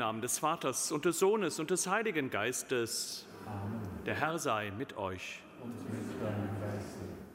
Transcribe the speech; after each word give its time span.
Namen 0.00 0.22
des 0.22 0.38
Vaters 0.38 0.92
und 0.92 1.04
des 1.04 1.18
Sohnes 1.18 1.60
und 1.60 1.70
des 1.70 1.86
Heiligen 1.86 2.30
Geistes. 2.30 3.26
Amen. 3.44 3.82
Der 4.06 4.14
Herr 4.14 4.38
sei 4.38 4.70
mit 4.70 4.96
euch. 4.96 5.42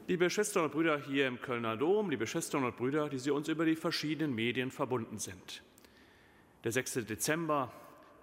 Liebe 0.08 0.28
Schwestern 0.30 0.64
und 0.64 0.72
Brüder 0.72 0.98
hier 0.98 1.28
im 1.28 1.40
Kölner 1.40 1.76
Dom, 1.76 2.10
liebe 2.10 2.26
Schwestern 2.26 2.64
und 2.64 2.76
Brüder, 2.76 3.08
die 3.08 3.20
Sie 3.20 3.30
uns 3.30 3.46
über 3.46 3.64
die 3.64 3.76
verschiedenen 3.76 4.34
Medien 4.34 4.72
verbunden 4.72 5.18
sind. 5.18 5.62
Der 6.64 6.72
6. 6.72 7.06
Dezember, 7.06 7.70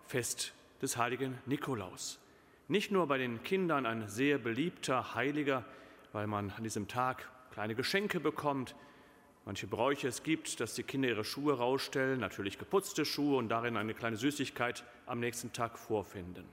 Fest 0.08 0.53
des 0.82 0.98
heiligen 0.98 1.38
Nikolaus. 1.46 2.20
Nicht 2.68 2.92
nur 2.92 3.08
bei 3.08 3.18
den 3.18 3.44
Kindern 3.44 3.86
ein 3.86 4.09
sehr 4.09 4.40
beliebter 4.40 5.16
Heiliger, 5.16 5.64
weil 6.12 6.28
man 6.28 6.52
an 6.52 6.64
diesem 6.64 6.90
Tag 6.90 7.32
kleine 7.52 7.76
Geschenke 7.76 8.20
bekommt, 8.20 8.76
manche 9.46 9.68
Bräuche 9.68 10.08
es 10.08 10.24
gibt, 10.24 10.59
dass 10.59 10.74
die 10.76 10.84
Kinder 10.84 11.09
ihre 11.09 11.24
Schuhe 11.24 11.58
rausstellen, 11.58 12.20
natürlich 12.20 12.58
geputzte 12.58 13.06
Schuhe 13.06 13.38
und 13.38 13.50
darin 13.50 13.78
eine 13.78 13.94
kleine 13.94 14.18
Süßigkeit 14.18 14.84
am 15.06 15.20
nächsten 15.20 15.54
Tag 15.54 15.78
vorfinden. 15.78 16.46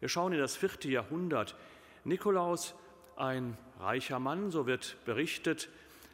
Wir 0.00 0.08
schauen 0.08 0.32
in 0.32 0.38
das 0.38 0.56
vierte 0.56 0.88
Jahrhundert. 0.88 1.56
Nikolaus, 2.04 2.74
ein 3.16 3.56
reicher 3.80 4.18
Mann, 4.18 4.50
so 4.50 4.66
wird 4.66 4.96
berichtet, 5.04 5.68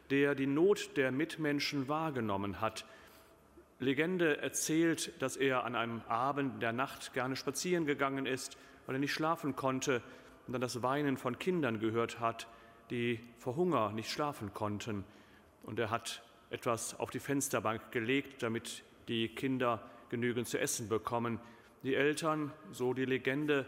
der 0.09 0.35
die 0.35 0.47
Not 0.47 0.95
der 0.95 1.11
Mitmenschen 1.11 1.87
wahrgenommen 1.87 2.61
hat. 2.61 2.85
Legende 3.79 4.37
erzählt, 4.37 5.11
dass 5.21 5.35
er 5.35 5.65
an 5.65 5.75
einem 5.75 6.01
Abend 6.07 6.61
der 6.61 6.71
Nacht 6.71 7.13
gerne 7.13 7.35
spazieren 7.35 7.85
gegangen 7.85 8.25
ist, 8.25 8.57
weil 8.85 8.95
er 8.95 8.99
nicht 8.99 9.13
schlafen 9.13 9.55
konnte 9.55 10.01
und 10.47 10.53
dann 10.53 10.61
das 10.61 10.81
Weinen 10.81 11.17
von 11.17 11.39
Kindern 11.39 11.79
gehört 11.79 12.19
hat, 12.19 12.47
die 12.89 13.19
vor 13.37 13.55
Hunger 13.55 13.91
nicht 13.91 14.09
schlafen 14.09 14.53
konnten. 14.53 15.03
Und 15.63 15.79
er 15.79 15.89
hat 15.89 16.21
etwas 16.49 16.99
auf 16.99 17.09
die 17.09 17.19
Fensterbank 17.19 17.91
gelegt, 17.91 18.43
damit 18.43 18.83
die 19.07 19.29
Kinder 19.29 19.89
genügend 20.09 20.47
zu 20.47 20.59
essen 20.59 20.87
bekommen. 20.87 21.39
Die 21.81 21.95
Eltern, 21.95 22.53
so 22.71 22.93
die 22.93 23.05
Legende, 23.05 23.65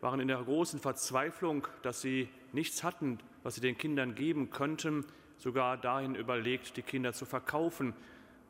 waren 0.00 0.20
in 0.20 0.28
der 0.28 0.42
großen 0.42 0.78
Verzweiflung, 0.78 1.66
dass 1.82 2.00
sie 2.00 2.28
nichts 2.52 2.84
hatten, 2.84 3.18
was 3.42 3.56
sie 3.56 3.60
den 3.60 3.76
Kindern 3.76 4.14
geben 4.14 4.50
könnten, 4.50 5.04
sogar 5.38 5.76
dahin 5.76 6.14
überlegt, 6.14 6.76
die 6.76 6.82
Kinder 6.82 7.12
zu 7.12 7.24
verkaufen, 7.24 7.94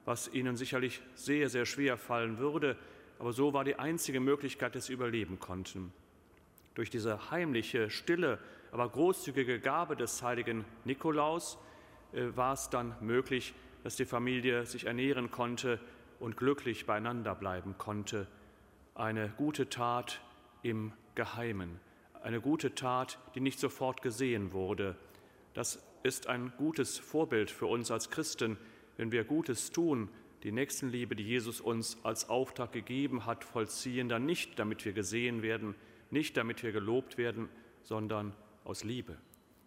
was 0.04 0.32
ihnen 0.32 0.56
sicherlich 0.56 1.00
sehr, 1.14 1.48
sehr 1.48 1.66
schwer 1.66 1.96
fallen 1.96 2.38
würde. 2.38 2.76
Aber 3.18 3.32
so 3.32 3.52
war 3.52 3.64
die 3.64 3.76
einzige 3.76 4.20
Möglichkeit, 4.20 4.74
dass 4.74 4.86
sie 4.86 4.92
überleben 4.92 5.38
konnten. 5.38 5.92
Durch 6.74 6.90
diese 6.90 7.30
heimliche, 7.30 7.90
stille, 7.90 8.38
aber 8.70 8.88
großzügige 8.88 9.60
Gabe 9.60 9.96
des 9.96 10.22
heiligen 10.22 10.64
Nikolaus 10.84 11.58
war 12.12 12.52
es 12.54 12.70
dann 12.70 12.94
möglich, 13.00 13.54
dass 13.84 13.96
die 13.96 14.04
Familie 14.04 14.66
sich 14.66 14.86
ernähren 14.86 15.30
konnte 15.30 15.80
und 16.20 16.36
glücklich 16.36 16.86
beieinander 16.86 17.34
bleiben 17.34 17.76
konnte. 17.78 18.26
Eine 18.94 19.28
gute 19.36 19.68
Tat 19.68 20.20
im 20.62 20.92
Geheimen, 21.14 21.80
eine 22.22 22.40
gute 22.40 22.74
Tat, 22.74 23.18
die 23.34 23.40
nicht 23.40 23.58
sofort 23.58 24.02
gesehen 24.02 24.52
wurde. 24.52 24.96
Das 25.54 25.82
ist 26.02 26.26
ein 26.26 26.52
gutes 26.56 26.98
Vorbild 26.98 27.50
für 27.50 27.66
uns 27.66 27.90
als 27.90 28.10
Christen, 28.10 28.56
wenn 28.96 29.12
wir 29.12 29.24
Gutes 29.24 29.70
tun, 29.70 30.08
die 30.42 30.52
Nächstenliebe, 30.52 31.16
die 31.16 31.24
Jesus 31.24 31.60
uns 31.60 31.98
als 32.04 32.28
Auftrag 32.28 32.72
gegeben 32.72 33.26
hat, 33.26 33.44
vollziehen, 33.44 34.08
dann 34.08 34.24
nicht, 34.24 34.58
damit 34.58 34.84
wir 34.84 34.92
gesehen 34.92 35.42
werden, 35.42 35.74
nicht 36.10 36.36
damit 36.36 36.62
wir 36.62 36.72
gelobt 36.72 37.18
werden, 37.18 37.48
sondern 37.82 38.32
aus 38.64 38.84
Liebe 38.84 39.16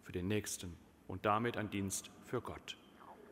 für 0.02 0.12
den 0.12 0.28
Nächsten 0.28 0.76
und 1.08 1.24
damit 1.26 1.56
ein 1.56 1.70
Dienst 1.70 2.10
für 2.24 2.40
Gott. 2.40 2.76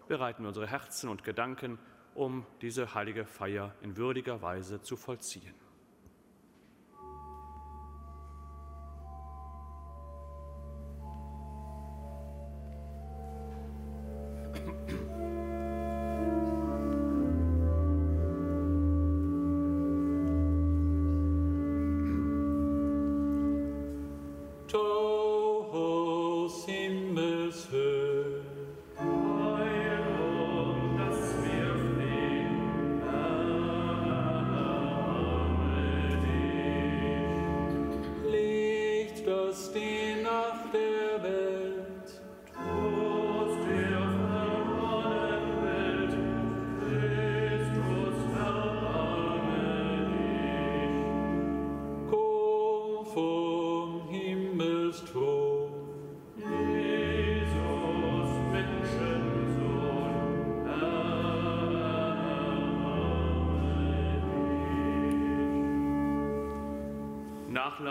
Bereiten 0.08 0.42
wir 0.42 0.48
unsere 0.48 0.66
Herzen 0.66 1.08
und 1.08 1.24
Gedanken, 1.24 1.78
um 2.14 2.44
diese 2.62 2.94
heilige 2.94 3.24
Feier 3.24 3.74
in 3.80 3.96
würdiger 3.96 4.42
Weise 4.42 4.82
zu 4.82 4.96
vollziehen. 4.96 5.54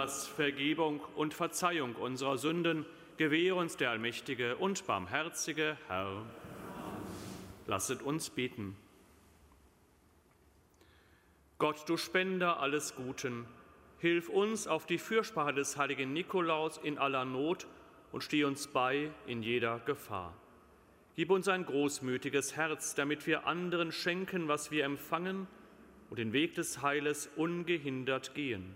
Nachlass, 0.09 0.27
Vergebung 0.27 1.01
und 1.15 1.35
Verzeihung 1.35 1.93
unserer 1.93 2.39
Sünden 2.39 2.83
gewähre 3.17 3.55
uns 3.55 3.77
der 3.77 3.91
allmächtige 3.91 4.57
und 4.57 4.87
barmherzige 4.87 5.77
Herr. 5.87 6.25
Lasset 7.67 8.01
uns 8.01 8.31
beten. 8.31 8.75
Gott, 11.59 11.87
du 11.87 11.95
Spender 11.95 12.59
alles 12.59 12.95
Guten, 12.95 13.45
hilf 13.99 14.29
uns 14.29 14.65
auf 14.65 14.87
die 14.87 14.97
Fürsprache 14.97 15.53
des 15.53 15.77
heiligen 15.77 16.11
Nikolaus 16.11 16.79
in 16.79 16.97
aller 16.97 17.25
Not 17.25 17.67
und 18.11 18.23
steh 18.23 18.45
uns 18.45 18.65
bei 18.67 19.11
in 19.27 19.43
jeder 19.43 19.77
Gefahr. 19.77 20.33
Gib 21.17 21.29
uns 21.29 21.47
ein 21.47 21.67
großmütiges 21.67 22.55
Herz, 22.55 22.95
damit 22.95 23.27
wir 23.27 23.45
anderen 23.45 23.91
schenken, 23.91 24.47
was 24.47 24.71
wir 24.71 24.85
empfangen 24.85 25.45
und 26.09 26.17
den 26.17 26.33
Weg 26.33 26.55
des 26.55 26.81
Heiles 26.81 27.29
ungehindert 27.35 28.33
gehen 28.33 28.75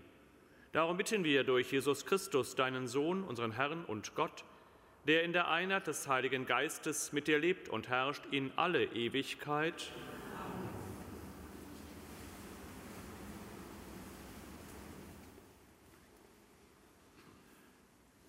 Darum 0.74 0.96
bitten 0.96 1.22
wir 1.22 1.44
durch 1.44 1.70
Jesus 1.70 2.04
Christus, 2.04 2.56
deinen 2.56 2.88
Sohn, 2.88 3.22
unseren 3.22 3.52
Herrn 3.52 3.84
und 3.84 4.16
Gott, 4.16 4.44
der 5.06 5.22
in 5.22 5.32
der 5.32 5.48
Einheit 5.48 5.86
des 5.86 6.08
Heiligen 6.08 6.46
Geistes 6.46 7.12
mit 7.12 7.28
dir 7.28 7.38
lebt 7.38 7.68
und 7.68 7.88
herrscht 7.88 8.24
in 8.32 8.50
alle 8.56 8.86
Ewigkeit. 8.86 9.92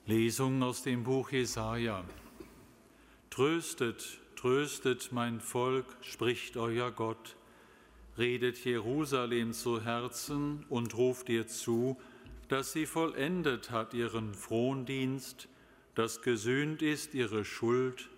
Lesung 0.05 0.61
aus 0.61 0.83
dem 0.83 1.03
Buch 1.03 1.31
Jesaja. 1.31 2.05
Tröstet, 3.31 4.19
tröstet 4.35 5.11
mein 5.11 5.41
Volk, 5.41 5.87
spricht 6.01 6.57
euer 6.57 6.91
Gott. 6.91 7.37
Redet 8.19 8.63
Jerusalem 8.63 9.51
zu 9.51 9.81
Herzen 9.83 10.63
und 10.69 10.95
ruft 10.95 11.27
ihr 11.29 11.47
zu, 11.47 11.97
dass 12.47 12.73
sie 12.73 12.85
vollendet 12.85 13.71
hat 13.71 13.93
ihren 13.93 14.33
Frondienst, 14.33 15.47
dass 15.95 16.21
gesühnt 16.21 16.81
ist 16.81 17.13
ihre 17.13 17.43
Schuld, 17.43 18.09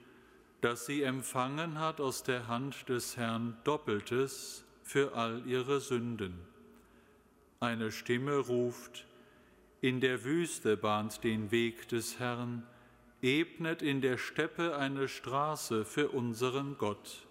dass 0.61 0.85
sie 0.85 1.03
empfangen 1.03 1.79
hat 1.79 2.01
aus 2.01 2.23
der 2.23 2.47
Hand 2.47 2.89
des 2.89 3.15
Herrn 3.15 3.57
Doppeltes 3.63 4.65
für 4.83 5.13
all 5.13 5.45
ihre 5.45 5.79
Sünden. 5.79 6.33
Eine 7.59 7.91
Stimme 7.91 8.37
ruft, 8.37 9.05
in 9.79 10.01
der 10.01 10.23
Wüste 10.23 10.75
bahnt 10.75 11.23
den 11.23 11.51
Weg 11.51 11.87
des 11.89 12.19
Herrn, 12.19 12.63
ebnet 13.21 13.81
in 13.81 14.01
der 14.01 14.17
Steppe 14.17 14.75
eine 14.75 15.07
Straße 15.07 15.85
für 15.85 16.09
unseren 16.09 16.77
Gott. 16.77 17.27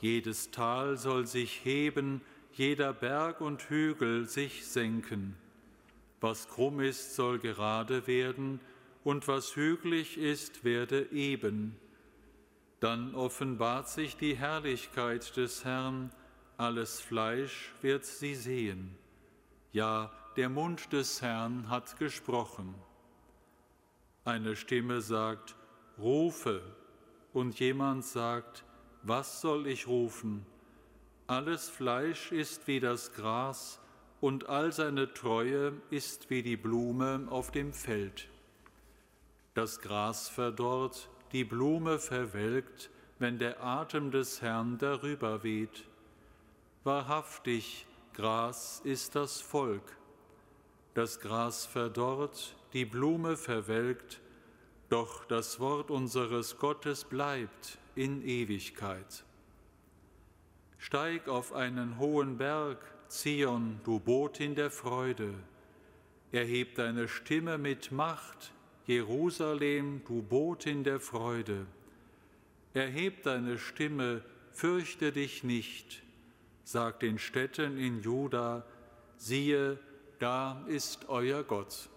Jedes 0.00 0.52
Tal 0.52 0.96
soll 0.96 1.26
sich 1.26 1.64
heben, 1.64 2.20
jeder 2.52 2.92
Berg 2.92 3.40
und 3.40 3.62
Hügel 3.68 4.26
sich 4.26 4.66
senken 4.66 5.36
was 6.20 6.48
krumm 6.48 6.80
ist, 6.80 7.14
soll 7.14 7.38
gerade 7.38 8.06
werden, 8.06 8.60
und 9.04 9.28
was 9.28 9.56
hügelig 9.56 10.18
ist, 10.18 10.64
werde 10.64 11.10
eben. 11.12 11.76
Dann 12.80 13.14
offenbart 13.14 13.88
sich 13.88 14.16
die 14.16 14.36
Herrlichkeit 14.36 15.36
des 15.36 15.64
Herrn, 15.64 16.10
alles 16.56 17.00
Fleisch 17.00 17.72
wird 17.82 18.04
sie 18.04 18.34
sehen. 18.34 18.96
Ja, 19.72 20.12
der 20.36 20.48
Mund 20.48 20.92
des 20.92 21.22
Herrn 21.22 21.68
hat 21.68 21.98
gesprochen. 21.98 22.74
Eine 24.24 24.56
Stimme 24.56 25.00
sagt, 25.00 25.56
rufe, 25.98 26.62
und 27.32 27.58
jemand 27.60 28.04
sagt, 28.04 28.64
was 29.02 29.40
soll 29.40 29.66
ich 29.66 29.86
rufen? 29.86 30.44
Alles 31.26 31.68
Fleisch 31.68 32.32
ist 32.32 32.66
wie 32.66 32.80
das 32.80 33.12
Gras, 33.12 33.80
und 34.20 34.48
all 34.48 34.72
seine 34.72 35.12
Treue 35.12 35.74
ist 35.90 36.30
wie 36.30 36.42
die 36.42 36.56
Blume 36.56 37.26
auf 37.30 37.50
dem 37.50 37.72
Feld. 37.72 38.28
Das 39.54 39.80
Gras 39.80 40.28
verdorrt, 40.28 41.08
die 41.32 41.44
Blume 41.44 41.98
verwelkt, 41.98 42.90
wenn 43.18 43.38
der 43.38 43.62
Atem 43.62 44.10
des 44.10 44.42
Herrn 44.42 44.78
darüber 44.78 45.42
weht. 45.42 45.84
Wahrhaftig, 46.84 47.86
Gras 48.14 48.80
ist 48.84 49.14
das 49.14 49.40
Volk. 49.40 49.96
Das 50.94 51.20
Gras 51.20 51.66
verdorrt, 51.66 52.56
die 52.72 52.84
Blume 52.84 53.36
verwelkt, 53.36 54.20
doch 54.88 55.24
das 55.24 55.60
Wort 55.60 55.90
unseres 55.90 56.58
Gottes 56.58 57.04
bleibt 57.04 57.78
in 57.94 58.22
Ewigkeit. 58.22 59.24
Steig 60.78 61.28
auf 61.28 61.52
einen 61.52 61.98
hohen 61.98 62.38
Berg, 62.38 62.78
Zion, 63.08 63.80
du 63.84 63.98
Botin 63.98 64.54
der 64.54 64.70
Freude. 64.70 65.32
Erheb 66.30 66.74
deine 66.74 67.08
Stimme 67.08 67.56
mit 67.56 67.90
Macht, 67.90 68.52
Jerusalem, 68.86 70.02
du 70.06 70.20
Botin 70.20 70.84
der 70.84 71.00
Freude. 71.00 71.66
Erheb 72.74 73.22
deine 73.22 73.56
Stimme, 73.58 74.22
fürchte 74.52 75.10
dich 75.10 75.42
nicht. 75.42 76.02
Sag 76.64 77.00
den 77.00 77.18
Städten 77.18 77.78
in 77.78 78.02
Juda, 78.02 78.66
siehe, 79.16 79.78
da 80.18 80.62
ist 80.66 81.08
euer 81.08 81.44
Gott. 81.44 81.88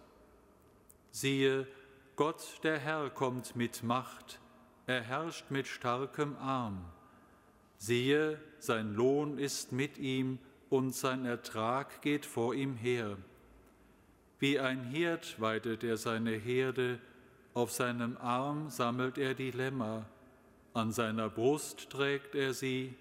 Siehe, 1.11 1.67
Gott 2.15 2.61
der 2.63 2.79
Herr 2.79 3.09
kommt 3.09 3.57
mit 3.57 3.83
Macht, 3.83 4.39
er 4.87 5.01
herrscht 5.01 5.51
mit 5.51 5.67
starkem 5.67 6.37
Arm. 6.37 6.85
Siehe, 7.77 8.39
sein 8.59 8.93
Lohn 8.93 9.37
ist 9.37 9.73
mit 9.73 9.97
ihm 9.97 10.39
und 10.71 10.95
sein 10.95 11.25
Ertrag 11.25 12.01
geht 12.01 12.25
vor 12.25 12.55
ihm 12.55 12.75
her. 12.75 13.17
Wie 14.39 14.57
ein 14.57 14.85
Hirt 14.85 15.39
weidet 15.39 15.83
er 15.83 15.97
seine 15.97 16.31
Herde, 16.31 16.97
auf 17.53 17.71
seinem 17.71 18.15
Arm 18.17 18.69
sammelt 18.69 19.17
er 19.17 19.33
die 19.33 19.51
Lämmer, 19.51 20.05
an 20.73 20.93
seiner 20.93 21.29
Brust 21.29 21.89
trägt 21.89 22.35
er 22.35 22.53
sie, 22.53 22.95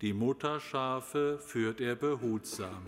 die 0.00 0.12
Mutterschafe 0.12 1.40
führt 1.40 1.80
er 1.80 1.96
behutsam. 1.96 2.86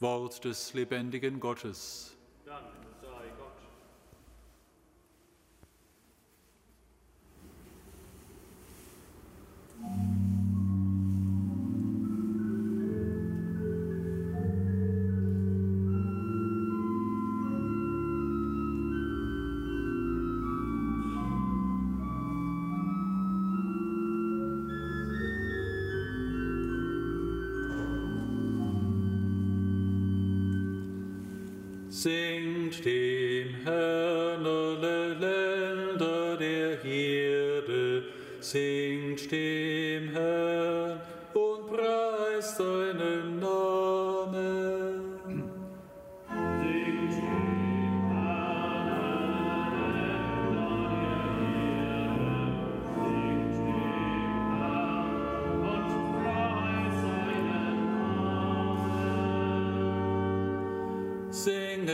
Wort 0.00 0.44
des 0.46 0.72
lebendigen 0.72 1.40
Gottes. 1.40 2.16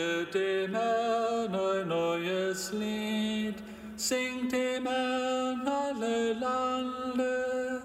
Singet 0.00 0.34
dem 0.34 0.74
Herrn 0.74 1.54
ein 1.54 1.88
neues 1.88 2.72
Lied, 2.72 3.56
singt 3.96 4.50
dem 4.50 4.86
Herrn 4.86 5.60
alle 5.66 6.32
Lande, 6.32 7.82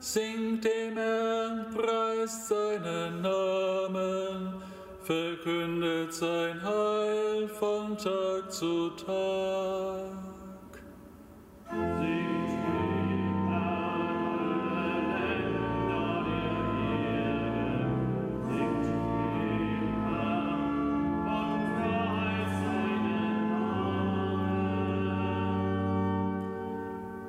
singt 0.00 0.64
dem 0.64 0.96
Herrn, 0.96 1.66
preist 1.74 2.48
seinen 2.48 3.20
Namen, 3.20 4.54
verkündet 5.02 6.14
sein 6.14 6.62
Heil 6.62 7.48
von 7.48 7.98
Tag 7.98 8.50
zu 8.50 8.90
Tag. 8.90 10.17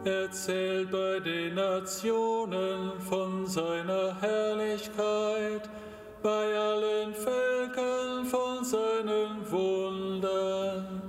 Erzählt 0.10 0.90
bei 0.90 1.20
den 1.20 1.54
Nationen 1.54 3.00
von 3.08 3.46
seiner 3.46 4.20
Herrlichkeit, 4.20 5.70
bei 6.24 6.58
allen 6.58 7.14
Völkern 7.14 8.26
von 8.26 8.66
seinen 8.66 9.52
Wundern. 9.52 11.04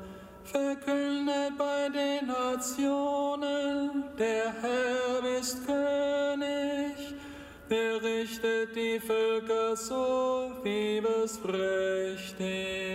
Verkündet 0.44 1.56
bei 1.56 1.88
den 1.88 2.26
Nationen, 2.26 4.04
der 4.18 4.52
Herr 4.60 5.38
ist 5.40 5.64
König. 5.64 7.14
Er 7.70 8.02
richtet 8.02 8.76
die 8.76 9.00
Völker 9.00 9.74
so, 9.76 10.52
wie 10.62 10.98
es 10.98 11.40
recht 11.42 12.38
ist. 12.38 12.89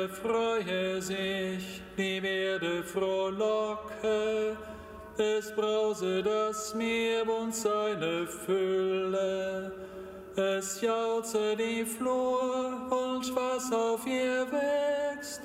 Himmel 0.00 0.08
freue 0.08 1.02
sich, 1.02 1.82
die 1.98 2.24
Erde 2.24 2.82
frohlocke, 2.82 4.56
es 5.18 5.54
brause 5.54 6.22
das 6.22 6.74
Meer 6.74 7.28
und 7.28 7.54
seine 7.54 8.26
Fülle, 8.26 9.72
es 10.36 10.80
jauze 10.80 11.54
die 11.56 11.84
Flur 11.84 12.72
und 12.90 13.36
was 13.36 13.70
auf 13.72 14.06
ihr 14.06 14.46
wächst, 14.50 15.42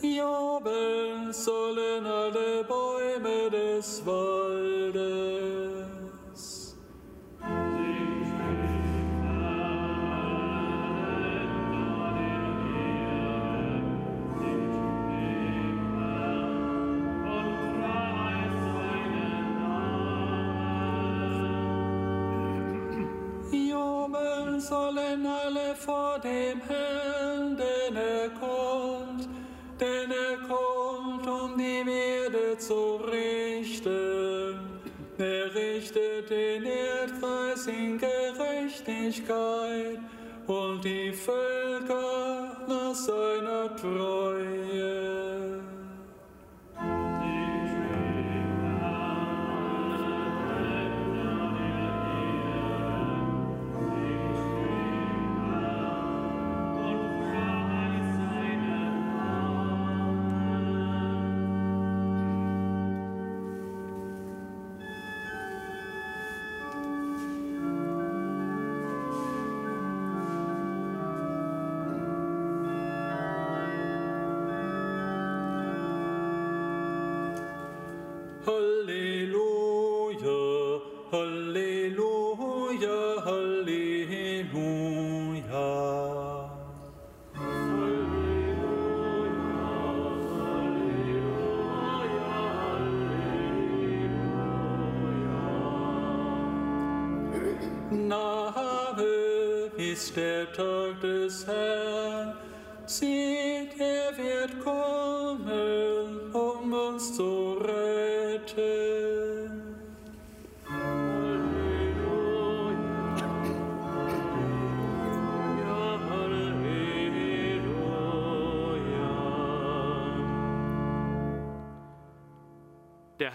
jubeln 0.00 1.32
sollen 1.32 2.06
alle 2.06 2.62
Bäume 2.64 3.50
des 3.50 4.06
Waldes. 4.06 4.75
In 37.68 37.98
Gerechtigkeit 37.98 39.98
und 40.46 40.84
die 40.84 41.12
Völker 41.12 42.64
nach 42.68 42.94
seiner 42.94 43.74
Treue. 43.74 44.65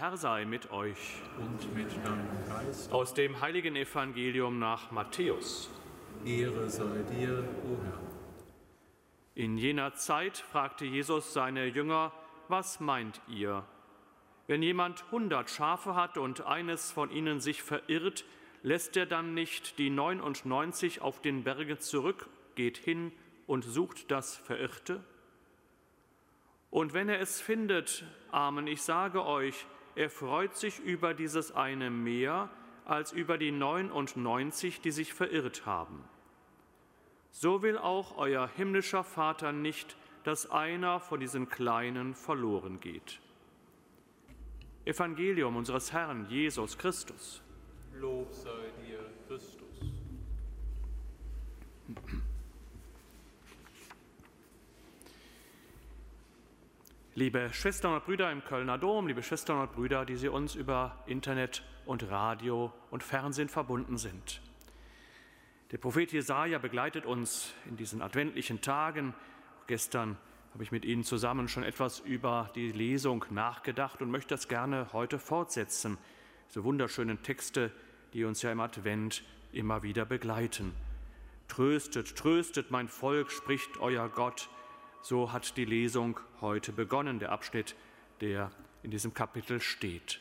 Herr 0.02 0.16
sei 0.16 0.44
mit 0.44 0.72
euch. 0.72 1.20
Und 1.38 1.76
mit 1.76 1.88
deinem 2.04 2.26
Geist. 2.48 2.90
Aus 2.90 3.14
dem 3.14 3.40
heiligen 3.40 3.76
Evangelium 3.76 4.58
nach 4.58 4.90
Matthäus. 4.90 5.70
Ehre 6.24 6.68
sei 6.68 7.04
dir, 7.08 7.44
o 7.64 7.80
Herr. 7.84 8.00
In 9.36 9.56
jener 9.56 9.94
Zeit 9.94 10.38
fragte 10.38 10.86
Jesus 10.86 11.32
seine 11.32 11.66
Jünger, 11.66 12.10
was 12.48 12.80
meint 12.80 13.20
ihr? 13.28 13.64
Wenn 14.48 14.60
jemand 14.60 15.08
hundert 15.12 15.50
Schafe 15.50 15.94
hat 15.94 16.18
und 16.18 16.46
eines 16.46 16.90
von 16.90 17.08
ihnen 17.12 17.38
sich 17.38 17.62
verirrt, 17.62 18.24
lässt 18.64 18.96
er 18.96 19.06
dann 19.06 19.34
nicht 19.34 19.78
die 19.78 19.88
99 19.88 21.00
auf 21.00 21.22
den 21.22 21.44
Bergen 21.44 21.78
zurück, 21.78 22.28
geht 22.56 22.76
hin 22.76 23.12
und 23.46 23.62
sucht 23.62 24.10
das 24.10 24.36
Verirrte? 24.36 25.04
Und 26.72 26.92
wenn 26.92 27.08
er 27.08 27.20
es 27.20 27.40
findet, 27.40 28.04
Amen, 28.32 28.66
ich 28.66 28.82
sage 28.82 29.24
euch, 29.24 29.64
er 29.94 30.10
freut 30.10 30.56
sich 30.56 30.78
über 30.80 31.14
dieses 31.14 31.52
eine 31.52 31.90
mehr 31.90 32.50
als 32.84 33.12
über 33.12 33.38
die 33.38 33.52
99, 33.52 34.80
die 34.80 34.90
sich 34.90 35.14
verirrt 35.14 35.66
haben. 35.66 36.04
So 37.30 37.62
will 37.62 37.78
auch 37.78 38.16
euer 38.18 38.48
himmlischer 38.48 39.04
Vater 39.04 39.52
nicht, 39.52 39.96
dass 40.24 40.50
einer 40.50 41.00
von 41.00 41.20
diesen 41.20 41.48
Kleinen 41.48 42.14
verloren 42.14 42.80
geht. 42.80 43.20
Evangelium 44.84 45.56
unseres 45.56 45.92
Herrn 45.92 46.26
Jesus 46.28 46.76
Christus. 46.76 47.42
Lob 47.94 48.32
sei 48.32 48.72
dir, 48.84 49.10
Christus. 49.28 49.62
Liebe 57.14 57.50
Schwestern 57.52 57.92
und 57.92 58.06
Brüder 58.06 58.32
im 58.32 58.42
Kölner 58.42 58.78
Dom, 58.78 59.06
liebe 59.06 59.22
Schwestern 59.22 59.60
und 59.60 59.72
Brüder, 59.72 60.06
die 60.06 60.16
Sie 60.16 60.28
uns 60.28 60.54
über 60.54 61.04
Internet 61.04 61.62
und 61.84 62.08
Radio 62.08 62.72
und 62.90 63.02
Fernsehen 63.02 63.50
verbunden 63.50 63.98
sind. 63.98 64.40
Der 65.72 65.76
Prophet 65.76 66.10
Jesaja 66.10 66.56
begleitet 66.56 67.04
uns 67.04 67.52
in 67.68 67.76
diesen 67.76 68.00
adventlichen 68.00 68.62
Tagen. 68.62 69.12
Gestern 69.66 70.16
habe 70.54 70.62
ich 70.62 70.72
mit 70.72 70.86
Ihnen 70.86 71.04
zusammen 71.04 71.48
schon 71.48 71.64
etwas 71.64 72.00
über 72.00 72.50
die 72.54 72.72
Lesung 72.72 73.26
nachgedacht 73.28 74.00
und 74.00 74.10
möchte 74.10 74.34
das 74.34 74.48
gerne 74.48 74.90
heute 74.94 75.18
fortsetzen. 75.18 75.98
Diese 76.48 76.64
wunderschönen 76.64 77.22
Texte, 77.22 77.72
die 78.14 78.24
uns 78.24 78.40
ja 78.40 78.50
im 78.50 78.60
Advent 78.60 79.22
immer 79.52 79.82
wieder 79.82 80.06
begleiten. 80.06 80.72
Tröstet, 81.48 82.16
tröstet 82.16 82.70
mein 82.70 82.88
Volk, 82.88 83.30
spricht 83.30 83.76
euer 83.80 84.08
Gott. 84.08 84.48
So 85.02 85.32
hat 85.32 85.56
die 85.56 85.64
Lesung 85.64 86.20
heute 86.40 86.72
begonnen, 86.72 87.18
der 87.18 87.32
Abschnitt, 87.32 87.74
der 88.20 88.52
in 88.84 88.92
diesem 88.92 89.12
Kapitel 89.12 89.60
steht. 89.60 90.20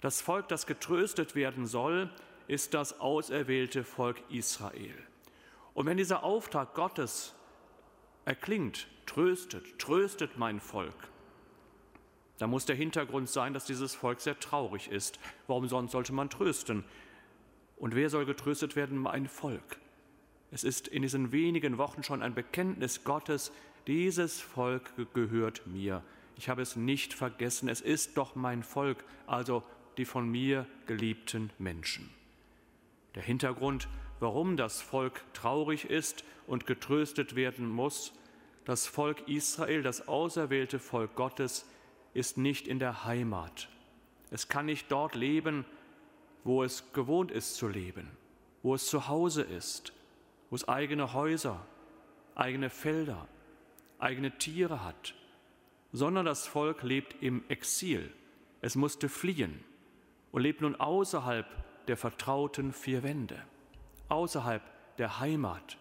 Das 0.00 0.20
Volk, 0.20 0.46
das 0.46 0.66
getröstet 0.66 1.34
werden 1.34 1.66
soll, 1.66 2.08
ist 2.46 2.74
das 2.74 3.00
auserwählte 3.00 3.82
Volk 3.82 4.22
Israel. 4.30 4.94
Und 5.74 5.86
wenn 5.86 5.96
dieser 5.96 6.22
Auftrag 6.22 6.74
Gottes 6.74 7.34
erklingt, 8.24 8.86
tröstet, 9.06 9.78
tröstet 9.80 10.38
mein 10.38 10.60
Volk, 10.60 11.08
dann 12.38 12.50
muss 12.50 12.64
der 12.64 12.76
Hintergrund 12.76 13.28
sein, 13.28 13.54
dass 13.54 13.64
dieses 13.64 13.96
Volk 13.96 14.20
sehr 14.20 14.38
traurig 14.38 14.88
ist. 14.88 15.18
Warum 15.48 15.66
sonst 15.66 15.92
sollte 15.92 16.12
man 16.12 16.30
trösten? 16.30 16.84
Und 17.76 17.96
wer 17.96 18.08
soll 18.08 18.24
getröstet 18.24 18.76
werden? 18.76 18.98
Mein 18.98 19.26
Volk. 19.26 19.78
Es 20.52 20.62
ist 20.62 20.86
in 20.86 21.02
diesen 21.02 21.32
wenigen 21.32 21.76
Wochen 21.76 22.04
schon 22.04 22.22
ein 22.22 22.34
Bekenntnis 22.34 23.02
Gottes, 23.02 23.50
dieses 23.86 24.40
Volk 24.40 24.92
gehört 25.14 25.66
mir. 25.66 26.02
Ich 26.36 26.48
habe 26.48 26.62
es 26.62 26.76
nicht 26.76 27.14
vergessen. 27.14 27.68
Es 27.68 27.80
ist 27.80 28.16
doch 28.16 28.34
mein 28.34 28.62
Volk, 28.62 29.04
also 29.26 29.62
die 29.96 30.04
von 30.04 30.28
mir 30.28 30.66
geliebten 30.86 31.50
Menschen. 31.58 32.10
Der 33.14 33.22
Hintergrund, 33.22 33.88
warum 34.20 34.56
das 34.56 34.82
Volk 34.82 35.22
traurig 35.32 35.88
ist 35.88 36.24
und 36.46 36.66
getröstet 36.66 37.34
werden 37.34 37.68
muss, 37.68 38.12
das 38.64 38.86
Volk 38.86 39.28
Israel, 39.28 39.82
das 39.82 40.08
auserwählte 40.08 40.78
Volk 40.78 41.14
Gottes, 41.14 41.66
ist 42.14 42.36
nicht 42.36 42.66
in 42.66 42.78
der 42.78 43.04
Heimat. 43.04 43.68
Es 44.30 44.48
kann 44.48 44.66
nicht 44.66 44.90
dort 44.90 45.14
leben, 45.14 45.64
wo 46.44 46.62
es 46.62 46.92
gewohnt 46.92 47.30
ist 47.30 47.54
zu 47.54 47.68
leben, 47.68 48.10
wo 48.62 48.74
es 48.74 48.86
zu 48.86 49.08
Hause 49.08 49.42
ist, 49.42 49.92
wo 50.50 50.56
es 50.56 50.68
eigene 50.68 51.12
Häuser, 51.12 51.64
eigene 52.34 52.70
Felder, 52.70 53.28
eigene 53.98 54.36
Tiere 54.38 54.84
hat, 54.84 55.14
sondern 55.92 56.26
das 56.26 56.46
Volk 56.46 56.82
lebt 56.82 57.22
im 57.22 57.44
Exil. 57.48 58.12
Es 58.60 58.74
musste 58.76 59.08
fliehen 59.08 59.64
und 60.32 60.42
lebt 60.42 60.60
nun 60.60 60.76
außerhalb 60.76 61.46
der 61.86 61.96
vertrauten 61.96 62.72
vier 62.72 63.02
Wände, 63.02 63.40
außerhalb 64.08 64.62
der 64.98 65.20
Heimat. 65.20 65.78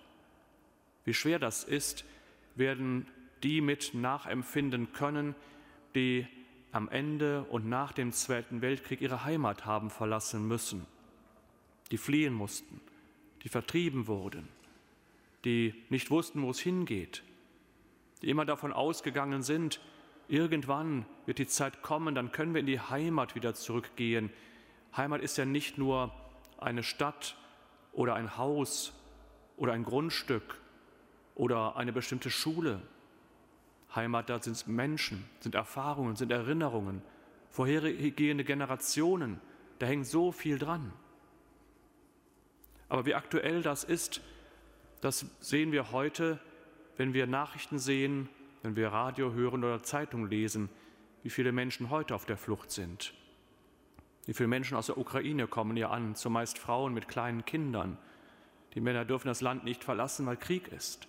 Wie 1.04 1.14
schwer 1.14 1.40
das 1.40 1.64
ist, 1.64 2.06
werden 2.56 3.08
die 3.44 3.62
mit 3.62 3.94
nachempfinden 3.94 4.94
können, 4.94 5.36
die 5.94 6.28
am 6.72 6.90
Ende 6.90 7.44
und 7.44 7.70
nach 7.70 7.94
dem 7.94 8.12
Zweiten 8.12 8.62
Weltkrieg 8.62 9.02
ihre 9.02 9.24
Heimat 9.24 9.66
haben 9.66 9.90
verlassen 9.90 10.48
müssen, 10.48 10.86
die 11.92 11.98
fliehen 11.98 12.34
mussten, 12.34 12.82
die 13.44 13.50
vertrieben 13.50 14.08
wurden, 14.08 14.48
die 15.46 15.74
nicht 15.90 16.12
wussten, 16.12 16.42
wo 16.42 16.50
es 16.50 16.60
hingeht, 16.60 17.24
die 18.26 18.32
immer 18.32 18.44
davon 18.44 18.74
ausgegangen 18.74 19.44
sind, 19.44 19.80
irgendwann 20.28 21.06
wird 21.28 21.38
die 21.38 21.46
Zeit 21.46 21.84
kommen, 21.84 22.16
dann 22.16 22.32
können 22.32 22.56
wir 22.56 22.60
in 22.60 22.66
die 22.66 22.80
Heimat 22.80 23.36
wieder 23.36 23.54
zurückgehen. 23.54 24.32
Heimat 24.98 25.22
ist 25.22 25.38
ja 25.38 25.46
nicht 25.46 25.78
nur 25.78 26.12
eine 26.58 26.82
Stadt 26.82 27.38
oder 27.94 28.16
ein 28.16 28.36
Haus 28.36 28.94
oder 29.58 29.74
ein 29.74 29.84
Grundstück 29.84 30.60
oder 31.36 31.76
eine 31.78 31.94
bestimmte 31.94 32.32
Schule. 32.32 32.82
Heimat, 33.94 34.28
da 34.28 34.42
sind 34.42 34.68
Menschen, 34.68 35.24
sind 35.40 35.54
Erfahrungen, 35.54 36.16
sind 36.16 36.32
Erinnerungen, 36.32 37.04
vorhergehende 37.52 38.44
Generationen, 38.44 39.40
da 39.78 39.86
hängt 39.86 40.08
so 40.08 40.32
viel 40.32 40.58
dran. 40.58 40.92
Aber 42.90 43.06
wie 43.06 43.14
aktuell 43.14 43.62
das 43.62 43.84
ist, 43.84 44.22
das 45.02 45.28
sehen 45.42 45.72
wir 45.72 45.92
heute 45.92 46.40
wenn 46.98 47.14
wir 47.14 47.28
Nachrichten 47.28 47.80
sehen, 47.80 48.30
wenn 48.64 48.76
wir 48.76 48.90
Radio 48.90 49.34
hören 49.34 49.64
oder 49.64 49.84
Zeitung 49.84 50.28
lesen, 50.28 50.70
wie 51.24 51.30
viele 51.30 51.52
Menschen 51.52 51.90
heute 51.90 52.16
auf 52.16 52.26
der 52.26 52.38
Flucht 52.38 52.72
sind. 52.72 53.14
Wie 54.26 54.34
viele 54.34 54.48
Menschen 54.48 54.76
aus 54.76 54.88
der 54.88 54.98
Ukraine 54.98 55.48
kommen 55.48 55.76
hier 55.76 55.92
an, 55.92 56.16
zumeist 56.16 56.58
Frauen 56.58 56.94
mit 56.94 57.08
kleinen 57.08 57.46
Kindern. 57.46 57.98
Die 58.74 58.82
Männer 58.82 59.06
dürfen 59.06 59.28
das 59.28 59.42
Land 59.42 59.64
nicht 59.64 59.84
verlassen, 59.84 60.26
weil 60.26 60.38
Krieg 60.38 60.68
ist. 60.70 61.08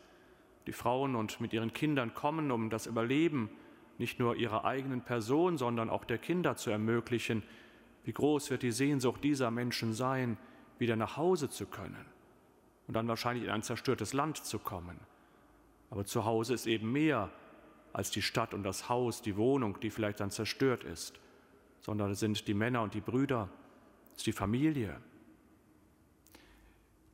Die 0.66 0.72
Frauen 0.72 1.14
und 1.16 1.40
mit 1.40 1.52
ihren 1.52 1.72
Kindern 1.72 2.14
kommen, 2.14 2.50
um 2.50 2.70
das 2.70 2.86
Überleben 2.86 3.50
nicht 3.98 4.18
nur 4.18 4.36
ihrer 4.36 4.64
eigenen 4.64 5.00
Person, 5.00 5.56
sondern 5.56 5.88
auch 5.88 6.04
der 6.04 6.18
Kinder 6.18 6.56
zu 6.56 6.70
ermöglichen. 6.70 7.42
Wie 8.04 8.12
groß 8.12 8.50
wird 8.50 8.62
die 8.62 8.72
Sehnsucht 8.72 9.24
dieser 9.24 9.50
Menschen 9.50 9.94
sein, 9.94 10.36
wieder 10.78 10.96
nach 10.96 11.16
Hause 11.16 11.48
zu 11.48 11.66
können 11.66 12.04
und 12.86 12.94
dann 12.94 13.08
wahrscheinlich 13.08 13.44
in 13.44 13.50
ein 13.50 13.62
zerstörtes 13.62 14.12
Land 14.12 14.44
zu 14.44 14.58
kommen. 14.58 15.00
Aber 15.90 16.04
zu 16.04 16.24
Hause 16.24 16.54
ist 16.54 16.66
eben 16.66 16.92
mehr 16.92 17.30
als 17.92 18.10
die 18.10 18.22
Stadt 18.22 18.52
und 18.52 18.62
das 18.62 18.88
Haus, 18.88 19.22
die 19.22 19.36
Wohnung, 19.36 19.80
die 19.80 19.90
vielleicht 19.90 20.20
dann 20.20 20.30
zerstört 20.30 20.84
ist, 20.84 21.18
sondern 21.80 22.10
es 22.10 22.20
sind 22.20 22.46
die 22.46 22.54
Männer 22.54 22.82
und 22.82 22.94
die 22.94 23.00
Brüder, 23.00 23.48
es 24.12 24.18
ist 24.18 24.26
die 24.26 24.32
Familie. 24.32 25.00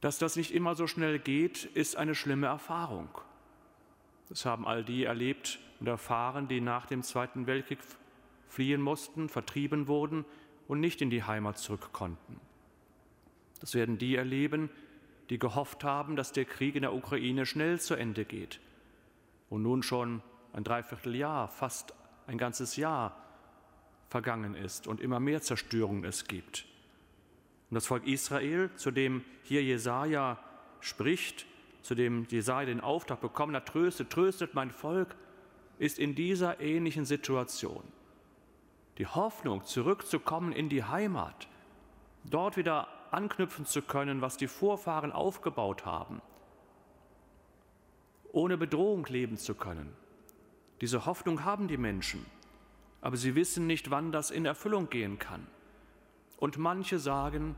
Dass 0.01 0.19
das 0.19 0.35
nicht 0.35 0.53
immer 0.53 0.75
so 0.75 0.87
schnell 0.87 1.21
geht, 1.21 1.65
ist 1.65 1.97
eine 1.97 2.15
schlimme 2.15 2.49
Erfahrung. 2.49 3.09
Das 4.29 4.45
haben 4.45 4.67
all 4.67 4.83
die 4.83 5.05
erlebt 5.05 5.61
und 5.79 5.87
erfahren, 5.87 6.49
die 6.49 6.61
nach 6.61 6.87
dem 6.87 7.03
Zweiten 7.03 7.47
Weltkrieg 7.47 7.79
fliehen 8.49 8.81
mussten, 8.81 9.29
vertrieben 9.29 9.87
wurden 9.87 10.25
und 10.67 10.81
nicht 10.81 11.01
in 11.03 11.11
die 11.11 11.23
Heimat 11.23 11.59
zurück 11.59 11.91
konnten. 11.93 12.41
Das 13.61 13.75
werden 13.75 13.99
die 13.99 14.17
erleben, 14.17 14.71
die 15.31 15.39
gehofft 15.39 15.85
haben, 15.85 16.17
dass 16.17 16.33
der 16.33 16.45
Krieg 16.45 16.75
in 16.75 16.83
der 16.83 16.95
Ukraine 16.95 17.47
schnell 17.47 17.81
zu 17.81 17.95
Ende 17.95 18.25
geht. 18.25 18.59
Und 19.53 19.61
nun 19.61 19.83
schon 19.83 20.23
ein 20.55 20.65
Dreivierteljahr, 20.65 21.47
fast 21.47 21.93
ein 22.27 22.39
ganzes 22.39 22.77
Jahr 22.77 23.15
vergangen 24.09 24.55
ist 24.55 24.87
und 24.87 24.99
immer 24.99 25.21
mehr 25.21 25.43
Zerstörungen 25.43 26.07
es 26.07 26.25
gibt. 26.25 26.65
Und 27.69 27.75
das 27.75 27.87
Volk 27.87 28.07
Israel, 28.07 28.71
zu 28.77 28.91
dem 28.91 29.23
hier 29.43 29.63
Jesaja 29.63 30.39
spricht, 30.81 31.45
zu 31.83 31.95
dem 31.95 32.27
Jesaja 32.31 32.65
den 32.65 32.81
Auftrag 32.81 33.21
bekommen 33.21 33.55
hat, 33.55 33.67
tröstet, 33.67 34.09
tröstet 34.09 34.55
mein 34.55 34.71
Volk, 34.71 35.15
ist 35.79 35.99
in 35.99 36.15
dieser 36.15 36.59
ähnlichen 36.63 37.05
Situation. 37.05 37.85
Die 38.97 39.07
Hoffnung, 39.07 39.67
zurückzukommen 39.67 40.53
in 40.53 40.71
die 40.71 40.85
Heimat, 40.85 41.47
dort 42.25 42.57
wieder 42.57 42.89
anknüpfen 43.11 43.67
zu 43.67 43.83
können, 43.83 44.23
was 44.23 44.39
die 44.39 44.49
Vorfahren 44.49 45.13
aufgebaut 45.13 45.85
haben, 45.85 46.23
ohne 48.33 48.57
Bedrohung 48.57 49.07
leben 49.07 49.37
zu 49.37 49.55
können. 49.55 49.93
Diese 50.81 51.07
Hoffnung 51.07 51.45
haben 51.45 51.69
die 51.69 51.77
Menschen, 51.77 52.27
aber 53.01 53.17
sie 53.17 53.35
wissen 53.35 53.67
nicht, 53.67 53.91
wann 53.91 54.11
das 54.11 54.31
in 54.31 54.47
Erfüllung 54.47 54.91
gehen 54.91 55.19
kann. 55.19 55.47
Und 56.39 56.59
manche 56.59 56.99
sagen, 56.99 57.55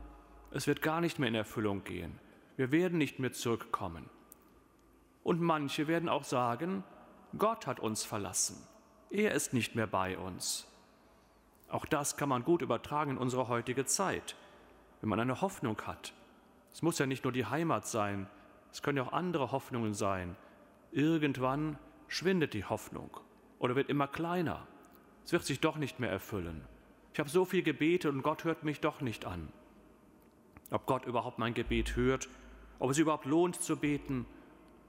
es 0.51 0.67
wird 0.67 0.81
gar 0.81 1.01
nicht 1.01 1.17
mehr 1.17 1.29
in 1.29 1.35
Erfüllung 1.35 1.83
gehen. 1.83 2.19
Wir 2.55 2.71
werden 2.71 2.97
nicht 2.97 3.19
mehr 3.19 3.33
zurückkommen. 3.33 4.09
Und 5.23 5.41
manche 5.41 5.87
werden 5.87 6.07
auch 6.07 6.23
sagen, 6.23 6.83
Gott 7.37 7.67
hat 7.67 7.79
uns 7.79 8.03
verlassen. 8.03 8.55
Er 9.09 9.33
ist 9.33 9.53
nicht 9.53 9.75
mehr 9.75 9.87
bei 9.87 10.17
uns. 10.17 10.67
Auch 11.67 11.85
das 11.85 12.15
kann 12.15 12.29
man 12.29 12.43
gut 12.43 12.61
übertragen 12.61 13.11
in 13.11 13.17
unsere 13.17 13.47
heutige 13.47 13.85
Zeit, 13.85 14.35
wenn 15.01 15.09
man 15.09 15.19
eine 15.19 15.41
Hoffnung 15.41 15.81
hat. 15.81 16.13
Es 16.71 16.81
muss 16.81 16.99
ja 16.99 17.05
nicht 17.05 17.23
nur 17.23 17.33
die 17.33 17.45
Heimat 17.45 17.87
sein, 17.87 18.27
es 18.71 18.81
können 18.81 18.97
ja 18.97 19.03
auch 19.03 19.13
andere 19.13 19.51
Hoffnungen 19.51 19.93
sein. 19.93 20.35
Irgendwann 20.95 21.77
schwindet 22.07 22.53
die 22.53 22.63
Hoffnung 22.63 23.09
oder 23.59 23.75
wird 23.75 23.89
immer 23.89 24.07
kleiner. 24.07 24.65
Es 25.25 25.33
wird 25.33 25.43
sich 25.43 25.59
doch 25.59 25.75
nicht 25.75 25.99
mehr 25.99 26.09
erfüllen. 26.09 26.63
Ich 27.11 27.19
habe 27.19 27.29
so 27.29 27.43
viel 27.43 27.63
gebetet 27.63 28.13
und 28.13 28.21
Gott 28.21 28.45
hört 28.45 28.63
mich 28.63 28.79
doch 28.79 29.01
nicht 29.01 29.25
an. 29.25 29.49
Ob 30.71 30.85
Gott 30.85 31.05
überhaupt 31.05 31.37
mein 31.37 31.53
Gebet 31.53 31.97
hört, 31.97 32.29
ob 32.79 32.91
es 32.91 32.97
überhaupt 32.97 33.25
lohnt 33.25 33.61
zu 33.61 33.75
beten. 33.75 34.25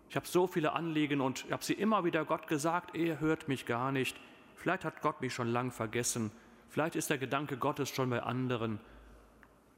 Ich 0.09 0.14
habe 0.14 0.29
so 0.29 0.47
viele 0.47 0.75
Anliegen 0.75 1.21
und 1.21 1.45
ich 1.47 1.53
habe 1.53 1.64
sie 1.64 1.73
immer 1.73 2.05
wieder 2.05 2.25
Gott 2.25 2.47
gesagt, 2.47 2.95
er 2.95 3.19
hört 3.19 3.49
mich 3.49 3.66
gar 3.66 3.90
nicht. 3.90 4.16
Vielleicht 4.55 4.85
hat 4.85 5.03
Gott 5.03 5.21
mich 5.21 5.35
schon 5.35 5.49
lang 5.49 5.73
vergessen. 5.73 6.31
Vielleicht 6.69 6.95
ist 6.95 7.11
der 7.11 7.19
Gedanke 7.19 7.57
Gottes 7.57 7.88
schon 7.88 8.11
bei 8.11 8.23
anderen. 8.23 8.79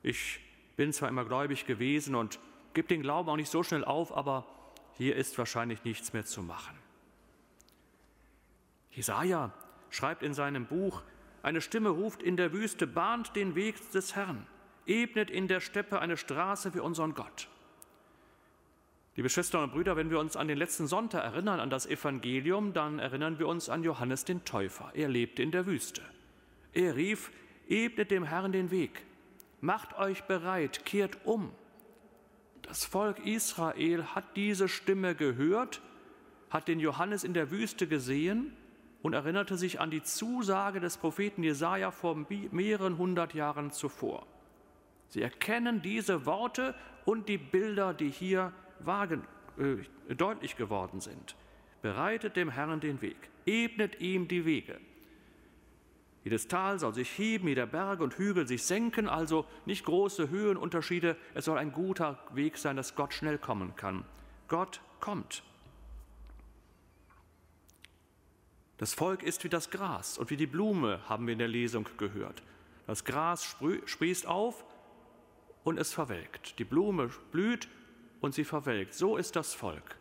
Ich 0.02 0.40
bin 0.76 0.92
zwar 0.92 1.08
immer 1.08 1.24
gläubig 1.24 1.64
gewesen 1.64 2.14
und 2.14 2.38
gebe 2.74 2.86
den 2.86 3.00
Glauben 3.00 3.30
auch 3.30 3.36
nicht 3.36 3.50
so 3.50 3.62
schnell 3.62 3.82
auf, 3.82 4.14
aber 4.14 4.44
hier 4.98 5.16
ist 5.16 5.38
wahrscheinlich 5.38 5.84
nichts 5.84 6.12
mehr 6.12 6.24
zu 6.24 6.42
machen. 6.42 6.76
Jesaja 8.90 9.52
schreibt 9.90 10.24
in 10.24 10.34
seinem 10.34 10.66
Buch, 10.66 11.02
eine 11.42 11.60
Stimme 11.60 11.90
ruft 11.90 12.20
in 12.22 12.36
der 12.36 12.52
Wüste, 12.52 12.86
bahnt 12.86 13.36
den 13.36 13.54
Weg 13.54 13.76
des 13.92 14.16
Herrn, 14.16 14.44
ebnet 14.86 15.30
in 15.30 15.46
der 15.46 15.60
Steppe 15.60 16.00
eine 16.00 16.16
Straße 16.16 16.72
für 16.72 16.82
unseren 16.82 17.14
Gott. 17.14 17.48
Liebe 19.14 19.28
Schwestern 19.28 19.64
und 19.64 19.72
Brüder, 19.72 19.96
wenn 19.96 20.10
wir 20.10 20.18
uns 20.18 20.36
an 20.36 20.48
den 20.48 20.58
letzten 20.58 20.88
Sonntag 20.88 21.24
erinnern, 21.24 21.60
an 21.60 21.70
das 21.70 21.86
Evangelium, 21.86 22.72
dann 22.72 22.98
erinnern 22.98 23.38
wir 23.38 23.46
uns 23.46 23.68
an 23.68 23.84
Johannes 23.84 24.24
den 24.24 24.44
Täufer. 24.44 24.90
Er 24.94 25.08
lebte 25.08 25.42
in 25.42 25.52
der 25.52 25.66
Wüste. 25.66 26.02
Er 26.72 26.96
rief, 26.96 27.30
ebnet 27.68 28.10
dem 28.10 28.24
Herrn 28.24 28.52
den 28.52 28.70
Weg, 28.72 29.04
macht 29.60 29.96
euch 29.96 30.24
bereit, 30.24 30.84
kehrt 30.84 31.18
um. 31.24 31.52
Das 32.68 32.84
Volk 32.84 33.24
Israel 33.24 34.04
hat 34.14 34.36
diese 34.36 34.68
Stimme 34.68 35.14
gehört, 35.14 35.80
hat 36.50 36.68
den 36.68 36.80
Johannes 36.80 37.24
in 37.24 37.32
der 37.32 37.50
Wüste 37.50 37.88
gesehen 37.88 38.52
und 39.00 39.14
erinnerte 39.14 39.56
sich 39.56 39.80
an 39.80 39.90
die 39.90 40.02
Zusage 40.02 40.78
des 40.78 40.98
Propheten 40.98 41.42
Jesaja 41.42 41.90
vor 41.90 42.26
mehreren 42.50 42.98
hundert 42.98 43.32
Jahren 43.32 43.70
zuvor. 43.70 44.26
Sie 45.08 45.22
erkennen 45.22 45.80
diese 45.80 46.26
Worte 46.26 46.74
und 47.06 47.30
die 47.30 47.38
Bilder, 47.38 47.94
die 47.94 48.10
hier 48.10 48.52
wagen, 48.80 49.24
äh, 49.56 50.14
deutlich 50.14 50.56
geworden 50.56 51.00
sind. 51.00 51.36
Bereitet 51.80 52.36
dem 52.36 52.50
Herrn 52.50 52.80
den 52.80 53.00
Weg, 53.00 53.16
ebnet 53.46 53.98
ihm 54.02 54.28
die 54.28 54.44
Wege. 54.44 54.78
Jedes 56.24 56.48
Tal 56.48 56.78
soll 56.78 56.94
sich 56.94 57.16
heben, 57.16 57.48
jeder 57.48 57.66
Berg 57.66 58.00
und 58.00 58.18
Hügel 58.18 58.46
sich 58.46 58.62
senken, 58.62 59.08
also 59.08 59.46
nicht 59.66 59.84
große 59.84 60.28
Höhenunterschiede. 60.28 61.16
Es 61.34 61.44
soll 61.46 61.58
ein 61.58 61.72
guter 61.72 62.18
Weg 62.34 62.58
sein, 62.58 62.76
dass 62.76 62.94
Gott 62.94 63.14
schnell 63.14 63.38
kommen 63.38 63.76
kann. 63.76 64.04
Gott 64.48 64.80
kommt. 65.00 65.42
Das 68.78 68.94
Volk 68.94 69.22
ist 69.22 69.42
wie 69.44 69.48
das 69.48 69.70
Gras 69.70 70.18
und 70.18 70.30
wie 70.30 70.36
die 70.36 70.46
Blume, 70.46 71.00
haben 71.08 71.26
wir 71.26 71.32
in 71.32 71.38
der 71.38 71.48
Lesung 71.48 71.88
gehört. 71.98 72.42
Das 72.86 73.04
Gras 73.04 73.56
sprießt 73.84 74.26
auf 74.26 74.64
und 75.64 75.78
es 75.78 75.92
verwelkt. 75.92 76.58
Die 76.58 76.64
Blume 76.64 77.10
blüht 77.32 77.68
und 78.20 78.34
sie 78.34 78.44
verwelkt. 78.44 78.94
So 78.94 79.16
ist 79.16 79.36
das 79.36 79.52
Volk. 79.52 79.97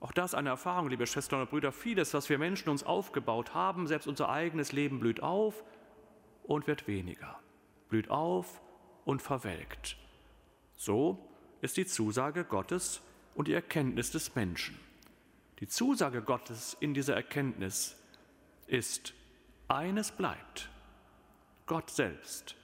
Auch 0.00 0.12
das 0.12 0.34
eine 0.34 0.50
Erfahrung, 0.50 0.88
liebe 0.90 1.06
Schwestern 1.06 1.40
und 1.40 1.50
Brüder. 1.50 1.72
Vieles, 1.72 2.14
was 2.14 2.28
wir 2.28 2.38
Menschen 2.38 2.68
uns 2.68 2.84
aufgebaut 2.84 3.54
haben, 3.54 3.86
selbst 3.86 4.06
unser 4.06 4.28
eigenes 4.28 4.72
Leben 4.72 5.00
blüht 5.00 5.22
auf 5.22 5.64
und 6.44 6.66
wird 6.66 6.86
weniger. 6.86 7.38
Blüht 7.88 8.10
auf 8.10 8.60
und 9.04 9.22
verwelkt. 9.22 9.96
So 10.76 11.18
ist 11.60 11.76
die 11.76 11.86
Zusage 11.86 12.44
Gottes 12.44 13.00
und 13.34 13.48
die 13.48 13.54
Erkenntnis 13.54 14.12
des 14.12 14.34
Menschen. 14.36 14.78
Die 15.58 15.66
Zusage 15.66 16.22
Gottes 16.22 16.76
in 16.78 16.94
dieser 16.94 17.16
Erkenntnis 17.16 17.96
ist, 18.68 19.14
eines 19.66 20.12
bleibt, 20.12 20.70
Gott 21.66 21.90
selbst, 21.90 22.54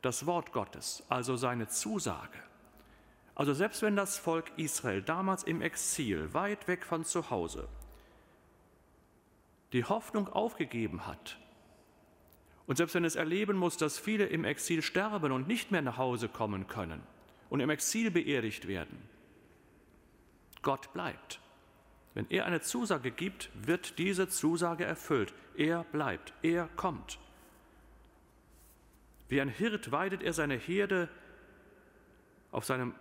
das 0.00 0.24
Wort 0.24 0.52
Gottes, 0.52 1.04
also 1.10 1.36
seine 1.36 1.68
Zusage. 1.68 2.38
Also 3.38 3.54
selbst 3.54 3.82
wenn 3.82 3.94
das 3.94 4.18
Volk 4.18 4.50
Israel 4.56 5.00
damals 5.00 5.44
im 5.44 5.62
Exil, 5.62 6.34
weit 6.34 6.66
weg 6.66 6.84
von 6.84 7.04
zu 7.04 7.30
Hause, 7.30 7.68
die 9.72 9.84
Hoffnung 9.84 10.28
aufgegeben 10.28 11.06
hat, 11.06 11.38
und 12.66 12.76
selbst 12.76 12.96
wenn 12.96 13.04
es 13.04 13.14
erleben 13.14 13.56
muss, 13.56 13.76
dass 13.76 13.96
viele 13.96 14.26
im 14.26 14.44
Exil 14.44 14.82
sterben 14.82 15.30
und 15.30 15.46
nicht 15.46 15.70
mehr 15.70 15.82
nach 15.82 15.96
Hause 15.96 16.28
kommen 16.28 16.66
können 16.66 17.00
und 17.48 17.60
im 17.60 17.70
Exil 17.70 18.10
beerdigt 18.10 18.66
werden, 18.66 18.98
Gott 20.62 20.92
bleibt. 20.92 21.40
Wenn 22.14 22.28
er 22.30 22.44
eine 22.44 22.60
Zusage 22.60 23.12
gibt, 23.12 23.50
wird 23.54 23.98
diese 23.98 24.28
Zusage 24.28 24.84
erfüllt. 24.84 25.32
Er 25.56 25.84
bleibt, 25.84 26.34
er 26.42 26.68
kommt. 26.74 27.20
Wie 29.28 29.40
ein 29.40 29.48
Hirt 29.48 29.92
weidet 29.92 30.24
er 30.24 30.32
seine 30.32 30.56
Herde 30.56 31.08
auf 32.50 32.64
seinem 32.64 32.94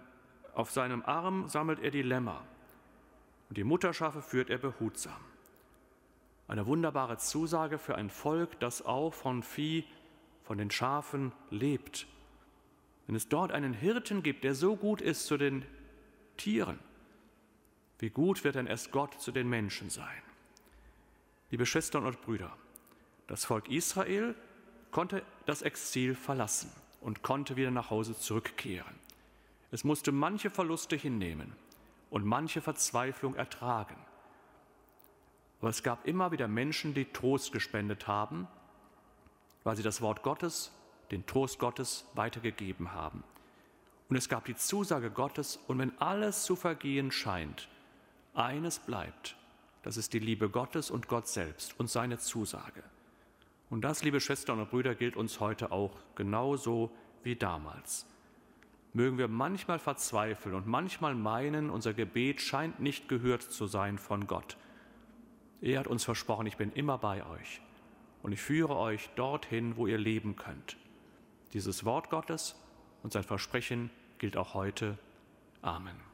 auf 0.58 0.72
seinem 0.72 1.04
Arm 1.06 1.48
sammelt 1.48 1.80
er 1.82 1.92
die 1.92 2.02
Lämmer 2.02 2.42
und 3.48 3.58
die 3.60 3.64
Mutterschafe 3.64 4.24
führt 4.24 4.50
er 4.50 4.58
behutsam. 4.58 5.20
Eine 6.48 6.66
wunderbare 6.66 7.18
Zusage 7.18 7.78
für 7.78 7.94
ein 7.94 8.10
Volk, 8.10 8.60
das 8.60 8.84
auch 8.84 9.14
von 9.14 9.44
Vieh, 9.44 9.86
von 10.44 10.58
den 10.58 10.72
Schafen 10.72 11.32
lebt. 11.52 12.08
Wenn 13.06 13.16
es 13.16 13.30
dort 13.30 13.52
einen 13.52 13.74
Hirten 13.74 14.24
gibt, 14.24 14.44
der 14.44 14.56
so 14.56 14.76
gut 14.76 15.00
ist 15.00 15.28
zu 15.28 15.38
den 15.38 15.64
Tieren, 16.38 16.80
wie 18.00 18.10
gut 18.10 18.44
wird 18.44 18.56
denn 18.56 18.66
erst 18.66 18.92
Gott 18.92 19.22
zu 19.22 19.32
den 19.32 19.48
Menschen 19.48 19.92
sein? 19.92 20.24
Liebe 21.52 21.68
Schwestern 21.68 22.04
und 22.08 22.20
Brüder, 22.22 22.52
das 23.28 23.46
Volk 23.46 23.70
Israel 23.70 24.34
konnte 24.90 25.22
das 25.46 25.62
Exil 25.62 26.16
verlassen 26.16 26.72
und 27.00 27.22
konnte 27.22 27.58
wieder 27.58 27.70
nach 27.70 27.92
Hause 27.92 28.18
zurückkehren. 28.18 29.07
Es 29.72 29.84
musste 29.84 30.12
manche 30.12 30.50
Verluste 30.50 30.96
hinnehmen 30.96 31.54
und 32.10 32.26
manche 32.26 32.62
Verzweiflung 32.62 33.36
ertragen. 33.36 33.98
Aber 35.60 35.70
es 35.70 35.84
gab 35.84 36.08
immer 36.08 36.32
wieder 36.32 36.48
Menschen, 36.48 36.94
die 36.94 37.06
Trost 37.06 37.52
gespendet 37.52 38.08
haben, 38.08 38.48
weil 39.64 39.76
sie 39.76 39.84
das 39.84 40.02
Wort 40.02 40.24
Gottes, 40.24 40.72
den 41.12 41.26
Trost 41.26 41.60
Gottes 41.60 42.06
weitergegeben 42.14 42.94
haben. 42.94 43.24
Und 44.10 44.16
es 44.16 44.30
gab 44.30 44.46
die 44.46 44.56
Zusage 44.56 45.12
Gottes, 45.12 45.60
und 45.68 45.80
wenn 45.80 46.00
alles 46.00 46.44
zu 46.44 46.56
vergehen 46.56 47.12
scheint, 47.12 47.68
eines 48.34 48.80
bleibt, 48.80 49.36
das 49.84 49.98
ist 49.98 50.14
die 50.14 50.20
Liebe 50.20 50.50
Gottes 50.50 50.92
und 50.92 51.10
Gott 51.10 51.28
selbst 51.28 51.78
und 51.78 51.90
seine 51.90 52.18
Zusage. 52.18 52.84
Und 53.70 53.82
das, 53.82 54.04
liebe 54.04 54.22
Schwestern 54.22 54.60
und 54.60 54.70
Brüder, 54.70 54.96
gilt 54.96 55.18
uns 55.18 55.42
heute 55.42 55.72
auch 55.72 55.92
genauso 56.16 56.92
wie 57.24 57.36
damals 57.36 58.06
mögen 58.98 59.20
wir 59.20 59.28
manchmal 59.28 59.78
verzweifeln 59.78 60.56
und 60.56 60.66
manchmal 60.66 61.14
meinen, 61.14 61.70
unser 61.70 61.94
Gebet 61.94 62.42
scheint 62.42 62.80
nicht 62.80 63.08
gehört 63.08 63.44
zu 63.44 63.68
sein 63.68 64.00
von 64.00 64.26
Gott. 64.26 64.58
Er 65.62 65.80
hat 65.80 65.88
uns 65.88 66.04
versprochen, 66.04 66.48
ich 66.48 66.58
bin 66.58 66.72
immer 66.74 66.98
bei 66.98 67.24
euch 67.26 67.62
und 68.24 68.32
ich 68.32 68.42
führe 68.42 68.76
euch 68.76 69.10
dorthin, 69.16 69.78
wo 69.78 69.86
ihr 69.86 70.00
leben 70.00 70.36
könnt. 70.36 70.78
Dieses 71.54 71.86
Wort 71.86 72.10
Gottes 72.10 72.56
und 73.04 73.14
sein 73.14 73.24
Versprechen 73.24 73.92
gilt 74.18 74.36
auch 74.36 74.56
heute 74.56 74.98
Amen. 75.62 76.07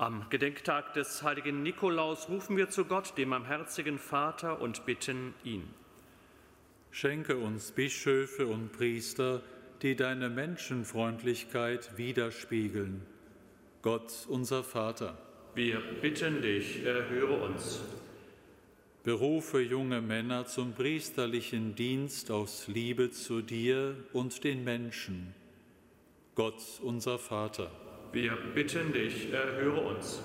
Am 0.00 0.24
Gedenktag 0.30 0.94
des 0.94 1.22
heiligen 1.22 1.62
Nikolaus 1.62 2.30
rufen 2.30 2.56
wir 2.56 2.70
zu 2.70 2.86
Gott, 2.86 3.18
dem 3.18 3.28
barmherzigen 3.28 3.98
Vater, 3.98 4.62
und 4.62 4.86
bitten 4.86 5.34
ihn. 5.44 5.68
Schenke 6.90 7.36
uns 7.36 7.72
Bischöfe 7.72 8.46
und 8.46 8.72
Priester, 8.72 9.42
die 9.82 9.96
deine 9.96 10.30
Menschenfreundlichkeit 10.30 11.98
widerspiegeln. 11.98 13.02
Gott, 13.82 14.10
unser 14.26 14.64
Vater. 14.64 15.18
Wir 15.54 15.82
bitten 16.00 16.40
dich, 16.40 16.82
erhöre 16.82 17.34
uns. 17.34 17.82
Berufe 19.04 19.60
junge 19.60 20.00
Männer 20.00 20.46
zum 20.46 20.72
priesterlichen 20.72 21.74
Dienst 21.74 22.30
aus 22.30 22.68
Liebe 22.68 23.10
zu 23.10 23.42
dir 23.42 23.96
und 24.14 24.44
den 24.44 24.64
Menschen. 24.64 25.34
Gott, 26.34 26.62
unser 26.82 27.18
Vater. 27.18 27.70
Wir 28.12 28.36
bitten 28.54 28.92
dich, 28.92 29.32
erhöre 29.32 29.80
uns. 29.82 30.20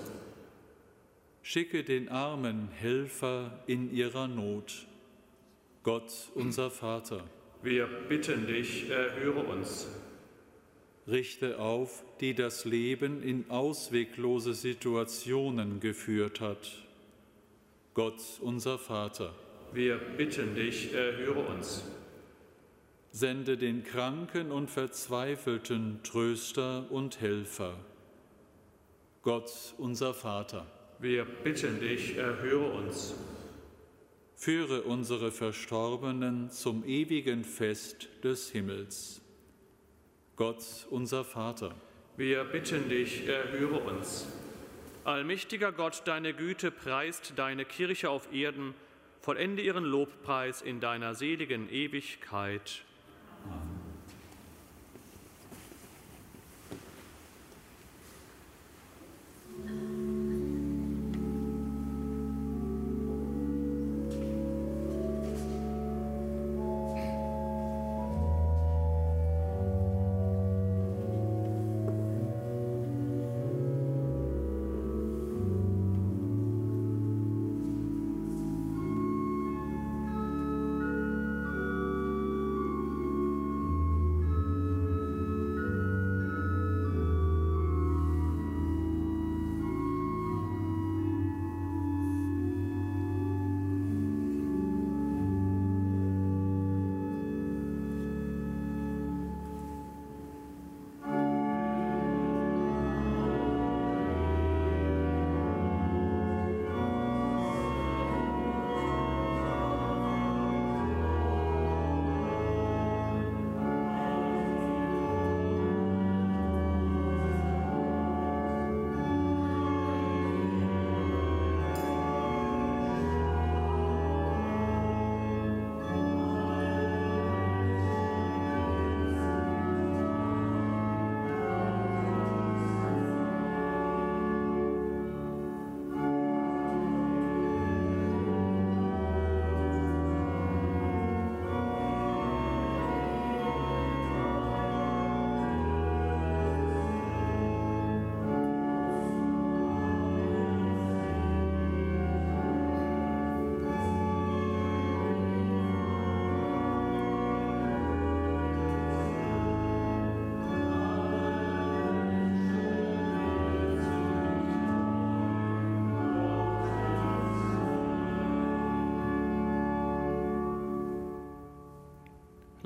Schicke 1.42 1.84
den 1.84 2.08
Armen 2.08 2.68
Helfer 2.72 3.62
in 3.68 3.94
ihrer 3.94 4.26
Not. 4.26 4.86
Gott, 5.84 6.12
unser 6.34 6.72
Vater. 6.72 7.22
Wir 7.62 7.86
bitten 7.86 8.48
dich, 8.48 8.90
erhöre 8.90 9.44
uns. 9.44 9.86
Richte 11.06 11.60
auf, 11.60 12.02
die 12.20 12.34
das 12.34 12.64
Leben 12.64 13.22
in 13.22 13.48
ausweglose 13.48 14.54
Situationen 14.54 15.78
geführt 15.78 16.40
hat. 16.40 16.82
Gott, 17.94 18.20
unser 18.40 18.80
Vater. 18.80 19.32
Wir 19.72 19.98
bitten 19.98 20.56
dich, 20.56 20.92
erhöre 20.92 21.46
uns. 21.46 21.84
Sende 23.16 23.56
den 23.56 23.82
Kranken 23.82 24.52
und 24.52 24.68
Verzweifelten 24.68 26.00
Tröster 26.02 26.84
und 26.90 27.18
Helfer. 27.18 27.78
Gott, 29.22 29.50
unser 29.78 30.12
Vater. 30.12 30.66
Wir 30.98 31.24
bitten 31.24 31.80
dich, 31.80 32.18
erhöre 32.18 32.72
uns. 32.72 33.14
Führe 34.34 34.82
unsere 34.82 35.32
Verstorbenen 35.32 36.50
zum 36.50 36.84
ewigen 36.84 37.44
Fest 37.44 38.10
des 38.22 38.50
Himmels. 38.50 39.22
Gott, 40.36 40.86
unser 40.90 41.24
Vater. 41.24 41.74
Wir 42.18 42.44
bitten 42.44 42.90
dich, 42.90 43.26
erhöre 43.26 43.78
uns. 43.78 44.28
Allmächtiger 45.04 45.72
Gott, 45.72 46.02
deine 46.04 46.34
Güte 46.34 46.70
preist 46.70 47.32
deine 47.36 47.64
Kirche 47.64 48.10
auf 48.10 48.30
Erden, 48.30 48.74
vollende 49.22 49.62
ihren 49.62 49.84
Lobpreis 49.84 50.60
in 50.60 50.80
deiner 50.80 51.14
seligen 51.14 51.70
Ewigkeit. 51.70 52.82
Amen. 53.50 53.85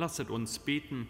Lasset 0.00 0.30
uns 0.30 0.58
beten. 0.58 1.06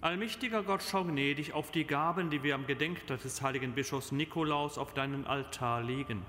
Allmächtiger 0.00 0.62
Gott, 0.62 0.82
schau 0.82 1.04
gnädig 1.04 1.52
auf 1.52 1.70
die 1.70 1.84
Gaben, 1.84 2.30
die 2.30 2.42
wir 2.42 2.54
am 2.54 2.66
Gedenktag 2.66 3.20
des 3.20 3.42
heiligen 3.42 3.72
Bischofs 3.72 4.12
Nikolaus 4.12 4.78
auf 4.78 4.94
deinen 4.94 5.26
Altar 5.26 5.82
legen. 5.82 6.22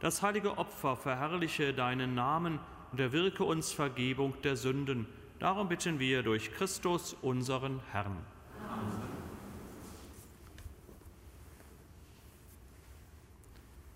Das 0.00 0.22
heilige 0.22 0.56
Opfer 0.56 0.96
verherrliche 0.96 1.74
deinen 1.74 2.14
Namen 2.14 2.60
und 2.92 2.98
erwirke 2.98 3.44
uns 3.44 3.72
Vergebung 3.72 4.32
der 4.42 4.56
Sünden. 4.56 5.06
Darum 5.38 5.68
bitten 5.68 5.98
wir 5.98 6.22
durch 6.22 6.50
Christus, 6.50 7.12
unseren 7.20 7.82
Herrn. 7.92 8.16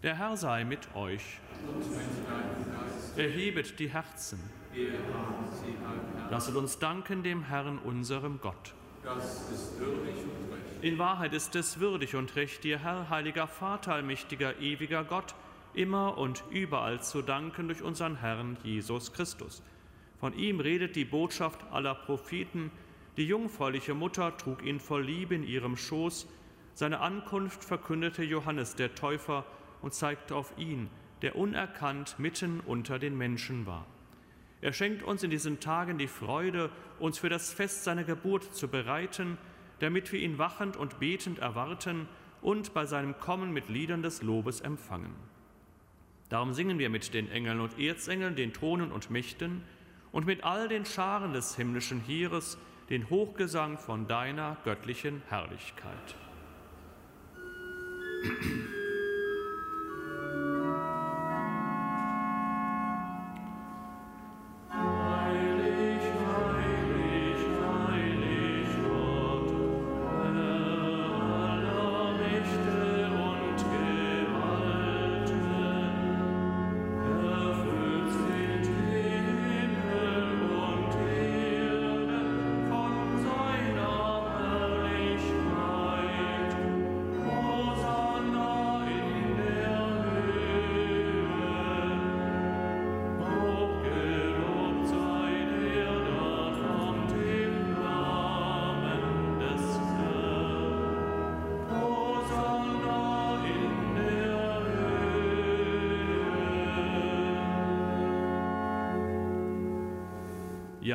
Der 0.03 0.19
Herr 0.19 0.37
sei 0.37 0.65
mit 0.65 0.95
euch. 0.95 1.41
Erhebet 3.17 3.79
die 3.79 3.89
Herzen. 3.89 4.58
Lasset 6.31 6.57
uns 6.57 6.79
danken 6.79 7.23
dem 7.23 7.43
Herrn, 7.43 7.79
unserem 7.79 8.39
Gott. 8.41 8.75
Das 9.03 9.51
ist 9.51 9.79
würdig 9.79 10.15
und 10.17 10.53
recht. 10.53 10.85
In 10.85 10.99
Wahrheit 10.99 11.33
ist 11.33 11.57
es 11.57 11.81
würdig 11.81 12.15
und 12.15 12.37
recht, 12.37 12.65
dir, 12.65 12.79
Herr, 12.79 13.09
heiliger 13.09 13.47
Vater, 13.47 13.95
allmächtiger, 13.95 14.61
ewiger 14.61 15.05
Gott, 15.05 15.35
immer 15.75 16.19
und 16.19 16.45
überall 16.51 17.01
zu 17.01 17.23
danken 17.23 17.69
durch 17.69 17.83
unseren 17.83 18.17
Herrn 18.17 18.59
Jesus 18.63 19.13
Christus. 19.13 19.63
Von 20.21 20.37
ihm 20.37 20.61
redet 20.61 20.97
die 20.97 21.05
Botschaft 21.05 21.65
aller 21.71 21.95
Propheten, 21.95 22.71
die 23.17 23.27
jungfräuliche 23.27 23.95
Mutter 23.95 24.37
trug 24.37 24.63
ihn 24.65 24.81
voll 24.81 25.05
Liebe 25.05 25.35
in 25.35 25.45
ihrem 25.45 25.77
Schoß, 25.77 26.29
seine 26.75 27.01
Ankunft 27.01 27.65
verkündete 27.65 28.23
Johannes 28.23 28.77
der 28.77 28.95
Täufer 28.95 29.45
und 29.83 29.95
zeigte 29.95 30.37
auf 30.37 30.53
ihn, 30.59 30.91
der 31.23 31.37
unerkannt 31.37 32.17
mitten 32.19 32.61
unter 32.61 32.99
den 32.99 33.17
Menschen 33.17 33.67
war. 33.67 33.87
Er 34.61 34.73
schenkt 34.73 35.03
uns 35.03 35.23
in 35.23 35.31
diesen 35.31 35.61
Tagen 35.61 35.99
die 35.99 36.09
Freude, 36.09 36.71
uns 36.99 37.19
für 37.19 37.29
das 37.29 37.53
Fest 37.53 37.85
seiner 37.85 38.05
Geburt 38.05 38.55
zu 38.55 38.69
bereiten, 38.69 39.39
damit 39.79 40.13
wir 40.13 40.21
ihn 40.21 40.39
wachend 40.39 40.77
und 40.77 40.99
betend 40.99 41.39
erwarten 41.39 42.09
und 42.43 42.75
bei 42.75 42.85
seinem 42.87 43.19
Kommen 43.21 43.53
mit 43.53 43.69
Liedern 43.69 44.03
des 44.03 44.23
Lobes 44.23 44.61
empfangen. 44.61 45.15
Darum 46.29 46.53
singen 46.53 46.79
wir 46.79 46.91
mit 46.91 47.15
den 47.15 47.31
Engeln 47.31 47.61
und 47.61 47.79
Erzengeln, 47.79 48.37
den 48.37 48.53
Thronen 48.53 48.93
und 48.93 49.11
Mächten 49.11 49.63
und 50.13 50.27
mit 50.27 50.45
all 50.45 50.69
den 50.69 50.85
Scharen 50.85 51.33
des 51.33 51.57
himmlischen 51.57 52.01
Heeres 52.01 52.59
den 52.91 53.11
Hochgesang 53.11 53.79
von 53.79 54.07
deiner 54.07 54.57
göttlichen 54.65 55.23
Herrlichkeit. 55.29 56.17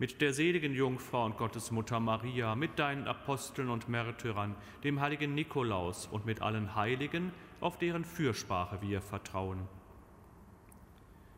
mit 0.00 0.22
der 0.22 0.32
seligen 0.32 0.72
Jungfrau 0.72 1.26
und 1.26 1.36
Gottesmutter 1.36 2.00
Maria, 2.00 2.54
mit 2.54 2.78
deinen 2.78 3.06
Aposteln 3.06 3.68
und 3.68 3.90
Märtyrern, 3.90 4.56
dem 4.82 4.98
heiligen 4.98 5.34
Nikolaus 5.34 6.06
und 6.06 6.24
mit 6.24 6.40
allen 6.40 6.74
Heiligen, 6.74 7.32
auf 7.60 7.76
deren 7.76 8.06
Fürsprache 8.06 8.80
wir 8.80 9.02
vertrauen. 9.02 9.68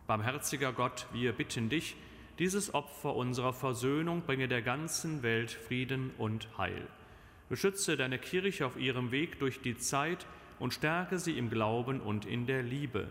Barmherziger 0.07 0.73
Gott, 0.73 1.09
wir 1.13 1.33
bitten 1.33 1.71
dich, 1.71 1.97
dieses 2.39 2.73
Opfer 2.73 3.17
unserer 3.17 3.53
Versöhnung 3.53 4.23
bringe 4.23 4.47
der 4.47 4.63
ganzen 4.63 5.25
Welt 5.25 5.51
Frieden 5.51 6.13
und 6.17 6.57
Heil. 6.57 6.87
Beschütze 7.49 7.97
deine 7.97 8.21
Kirche 8.21 8.65
auf 8.65 8.77
ihrem 8.77 9.11
Weg 9.11 9.41
durch 9.41 9.61
die 9.61 9.77
Zeit 9.77 10.25
und 10.61 10.73
stärke 10.73 11.19
sie 11.19 11.37
im 11.37 11.51
Glauben 11.51 12.01
und 12.01 12.27
in 12.27 12.47
der 12.47 12.63
Liebe 12.63 13.11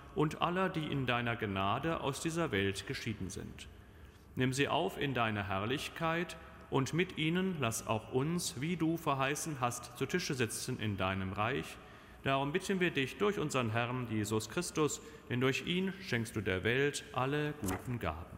und 0.15 0.41
aller, 0.41 0.69
die 0.69 0.85
in 0.85 1.05
deiner 1.05 1.35
Gnade 1.35 2.01
aus 2.01 2.21
dieser 2.21 2.51
Welt 2.51 2.87
geschieden 2.87 3.29
sind. 3.29 3.67
Nimm 4.35 4.53
sie 4.53 4.67
auf 4.67 4.99
in 4.99 5.13
deine 5.13 5.47
Herrlichkeit 5.47 6.37
und 6.69 6.93
mit 6.93 7.17
ihnen 7.17 7.57
lass 7.59 7.85
auch 7.85 8.13
uns, 8.13 8.59
wie 8.61 8.77
du 8.77 8.97
verheißen 8.97 9.57
hast, 9.59 9.97
zu 9.97 10.05
Tische 10.05 10.33
sitzen 10.33 10.79
in 10.79 10.97
deinem 10.97 11.33
Reich. 11.33 11.77
Darum 12.23 12.51
bitten 12.51 12.79
wir 12.79 12.91
dich 12.91 13.17
durch 13.17 13.39
unseren 13.39 13.71
Herrn 13.71 14.07
Jesus 14.09 14.49
Christus, 14.49 15.01
denn 15.29 15.41
durch 15.41 15.65
ihn 15.65 15.93
schenkst 16.01 16.35
du 16.35 16.41
der 16.41 16.63
Welt 16.63 17.03
alle 17.13 17.53
guten 17.61 17.99
Gaben. 17.99 18.37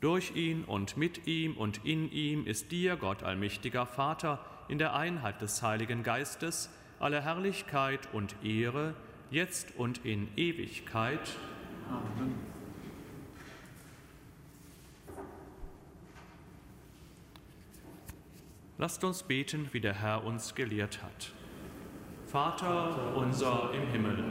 Durch 0.00 0.36
ihn 0.36 0.64
und 0.64 0.98
mit 0.98 1.26
ihm 1.26 1.56
und 1.56 1.84
in 1.84 2.10
ihm 2.10 2.46
ist 2.46 2.70
dir, 2.72 2.96
Gott 2.96 3.22
allmächtiger 3.22 3.86
Vater, 3.86 4.44
in 4.68 4.78
der 4.78 4.94
Einheit 4.94 5.40
des 5.40 5.62
Heiligen 5.62 6.02
Geistes, 6.02 6.68
alle 6.98 7.22
Herrlichkeit 7.22 8.12
und 8.12 8.36
Ehre, 8.44 8.94
jetzt 9.34 9.76
und 9.76 10.04
in 10.04 10.28
Ewigkeit. 10.36 11.36
Amen. 11.90 12.34
Lasst 18.78 19.02
uns 19.02 19.22
beten, 19.24 19.68
wie 19.72 19.80
der 19.80 19.94
Herr 19.94 20.24
uns 20.24 20.54
gelehrt 20.54 21.02
hat. 21.02 21.32
Vater 22.26 23.16
unser 23.16 23.70
im 23.74 23.88
Himmel, 23.90 24.24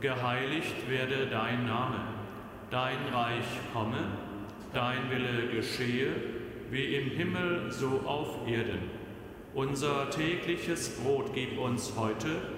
geheiligt 0.00 0.88
werde 0.88 1.26
dein 1.26 1.66
Name, 1.66 2.00
dein 2.70 2.98
Reich 3.12 3.46
komme, 3.72 3.98
dein 4.72 5.10
Wille 5.10 5.48
geschehe, 5.48 6.14
wie 6.70 6.96
im 6.96 7.10
Himmel 7.10 7.70
so 7.70 8.02
auf 8.04 8.46
Erden. 8.46 8.90
Unser 9.54 10.10
tägliches 10.10 11.00
Brot 11.00 11.32
gib 11.34 11.58
uns 11.58 11.94
heute 11.96 12.57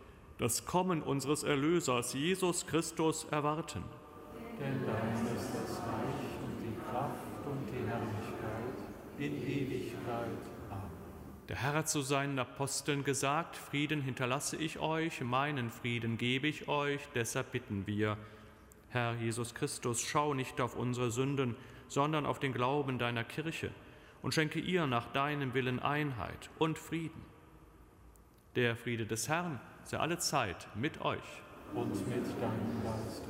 das 0.41 0.65
Kommen 0.65 1.03
unseres 1.03 1.43
Erlösers 1.43 2.13
Jesus 2.13 2.65
Christus 2.65 3.27
erwarten. 3.29 3.83
Denn 4.59 4.81
dein 4.87 5.35
ist 5.37 5.49
das 5.53 5.77
Reich 5.81 6.31
und 6.43 6.57
die 6.63 6.75
Kraft 6.89 7.45
und 7.45 7.69
die 7.69 7.87
Herrlichkeit 7.87 8.73
in 9.19 9.37
Ewigkeit. 9.47 10.41
Amen. 10.71 10.89
Der 11.47 11.57
Herr 11.57 11.73
hat 11.73 11.89
zu 11.89 12.01
seinen 12.01 12.39
Aposteln 12.39 13.03
gesagt, 13.03 13.55
Frieden 13.55 14.01
hinterlasse 14.01 14.57
ich 14.57 14.79
euch, 14.79 15.21
meinen 15.21 15.69
Frieden 15.69 16.17
gebe 16.17 16.47
ich 16.47 16.67
euch, 16.67 17.01
deshalb 17.13 17.51
bitten 17.51 17.85
wir. 17.85 18.17
Herr 18.89 19.13
Jesus 19.13 19.53
Christus, 19.53 20.01
schau 20.01 20.33
nicht 20.33 20.59
auf 20.59 20.75
unsere 20.75 21.11
Sünden, 21.11 21.55
sondern 21.87 22.25
auf 22.25 22.39
den 22.39 22.51
Glauben 22.51 22.97
deiner 22.97 23.23
Kirche 23.23 23.69
und 24.23 24.33
schenke 24.33 24.59
ihr 24.59 24.87
nach 24.87 25.05
deinem 25.13 25.53
Willen 25.53 25.79
Einheit 25.79 26.49
und 26.57 26.79
Frieden. 26.79 27.21
Der 28.55 28.75
Friede 28.75 29.05
des 29.05 29.29
Herrn 29.29 29.61
sei 29.91 29.99
alle 29.99 30.17
Zeit 30.17 30.67
mit 30.75 31.01
euch. 31.01 31.19
Und 31.73 31.93
mit 32.07 32.25
deinem 32.41 32.81
Geiste. 32.81 33.27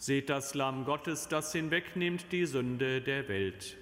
Seht 0.00 0.30
das 0.30 0.54
Lamm 0.54 0.86
Gottes, 0.86 1.28
das 1.28 1.52
hinwegnimmt 1.52 2.32
die 2.32 2.46
Sünde 2.46 3.02
der 3.02 3.28
Welt. 3.28 3.76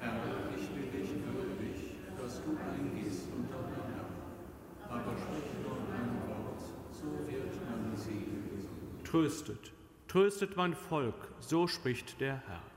Herr, 0.00 0.12
ich 0.58 0.68
bin 0.70 1.00
nicht 1.00 1.14
würdig, 1.24 1.94
dass 2.20 2.42
du 2.42 2.58
eingehst 2.58 3.28
unter 3.32 3.58
mein 3.62 3.94
Dach, 3.94 4.90
aber 4.90 5.16
sprich 5.16 5.52
nur 5.62 5.76
ein 5.94 6.28
Wort, 6.28 6.60
so 6.90 7.04
wird 7.30 7.54
meine 7.70 7.96
Seele 7.96 8.42
gesund. 8.56 9.04
Tröstet, 9.04 9.72
tröstet 10.08 10.56
mein 10.56 10.74
Volk, 10.74 11.28
so 11.38 11.68
spricht 11.68 12.20
der 12.20 12.42
Herr. 12.48 12.73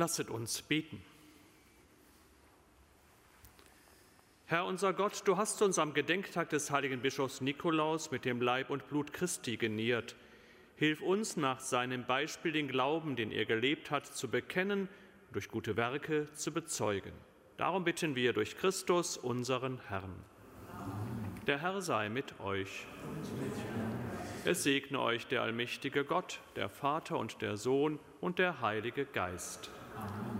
Lasset 0.00 0.30
uns 0.30 0.62
beten. 0.62 0.98
Herr 4.46 4.64
unser 4.64 4.94
Gott, 4.94 5.20
du 5.26 5.36
hast 5.36 5.60
uns 5.60 5.78
am 5.78 5.92
Gedenktag 5.92 6.48
des 6.48 6.70
heiligen 6.70 7.02
Bischofs 7.02 7.42
Nikolaus 7.42 8.10
mit 8.10 8.24
dem 8.24 8.40
Leib 8.40 8.70
und 8.70 8.88
Blut 8.88 9.12
Christi 9.12 9.58
geniert. 9.58 10.16
Hilf 10.76 11.02
uns 11.02 11.36
nach 11.36 11.60
seinem 11.60 12.06
Beispiel 12.06 12.52
den 12.52 12.66
Glauben, 12.66 13.14
den 13.14 13.30
er 13.30 13.44
gelebt 13.44 13.90
hat, 13.90 14.06
zu 14.06 14.28
bekennen, 14.28 14.88
durch 15.32 15.50
gute 15.50 15.76
Werke 15.76 16.32
zu 16.32 16.50
bezeugen. 16.50 17.12
Darum 17.58 17.84
bitten 17.84 18.16
wir 18.16 18.32
durch 18.32 18.56
Christus, 18.56 19.18
unseren 19.18 19.82
Herrn. 19.88 20.16
Der 21.46 21.60
Herr 21.60 21.82
sei 21.82 22.08
mit 22.08 22.40
euch. 22.40 22.86
Es 24.46 24.62
segne 24.62 24.98
euch 24.98 25.26
der 25.26 25.42
allmächtige 25.42 26.06
Gott, 26.06 26.40
der 26.56 26.70
Vater 26.70 27.18
und 27.18 27.42
der 27.42 27.58
Sohn 27.58 27.98
und 28.22 28.38
der 28.38 28.62
Heilige 28.62 29.04
Geist. 29.04 29.70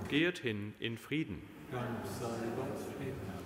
Geht 0.08 0.38
hin 0.38 0.74
in 0.80 0.98
Frieden. 0.98 1.42
Dank 1.70 1.84
sei 2.18 2.26
Gott, 2.56 3.39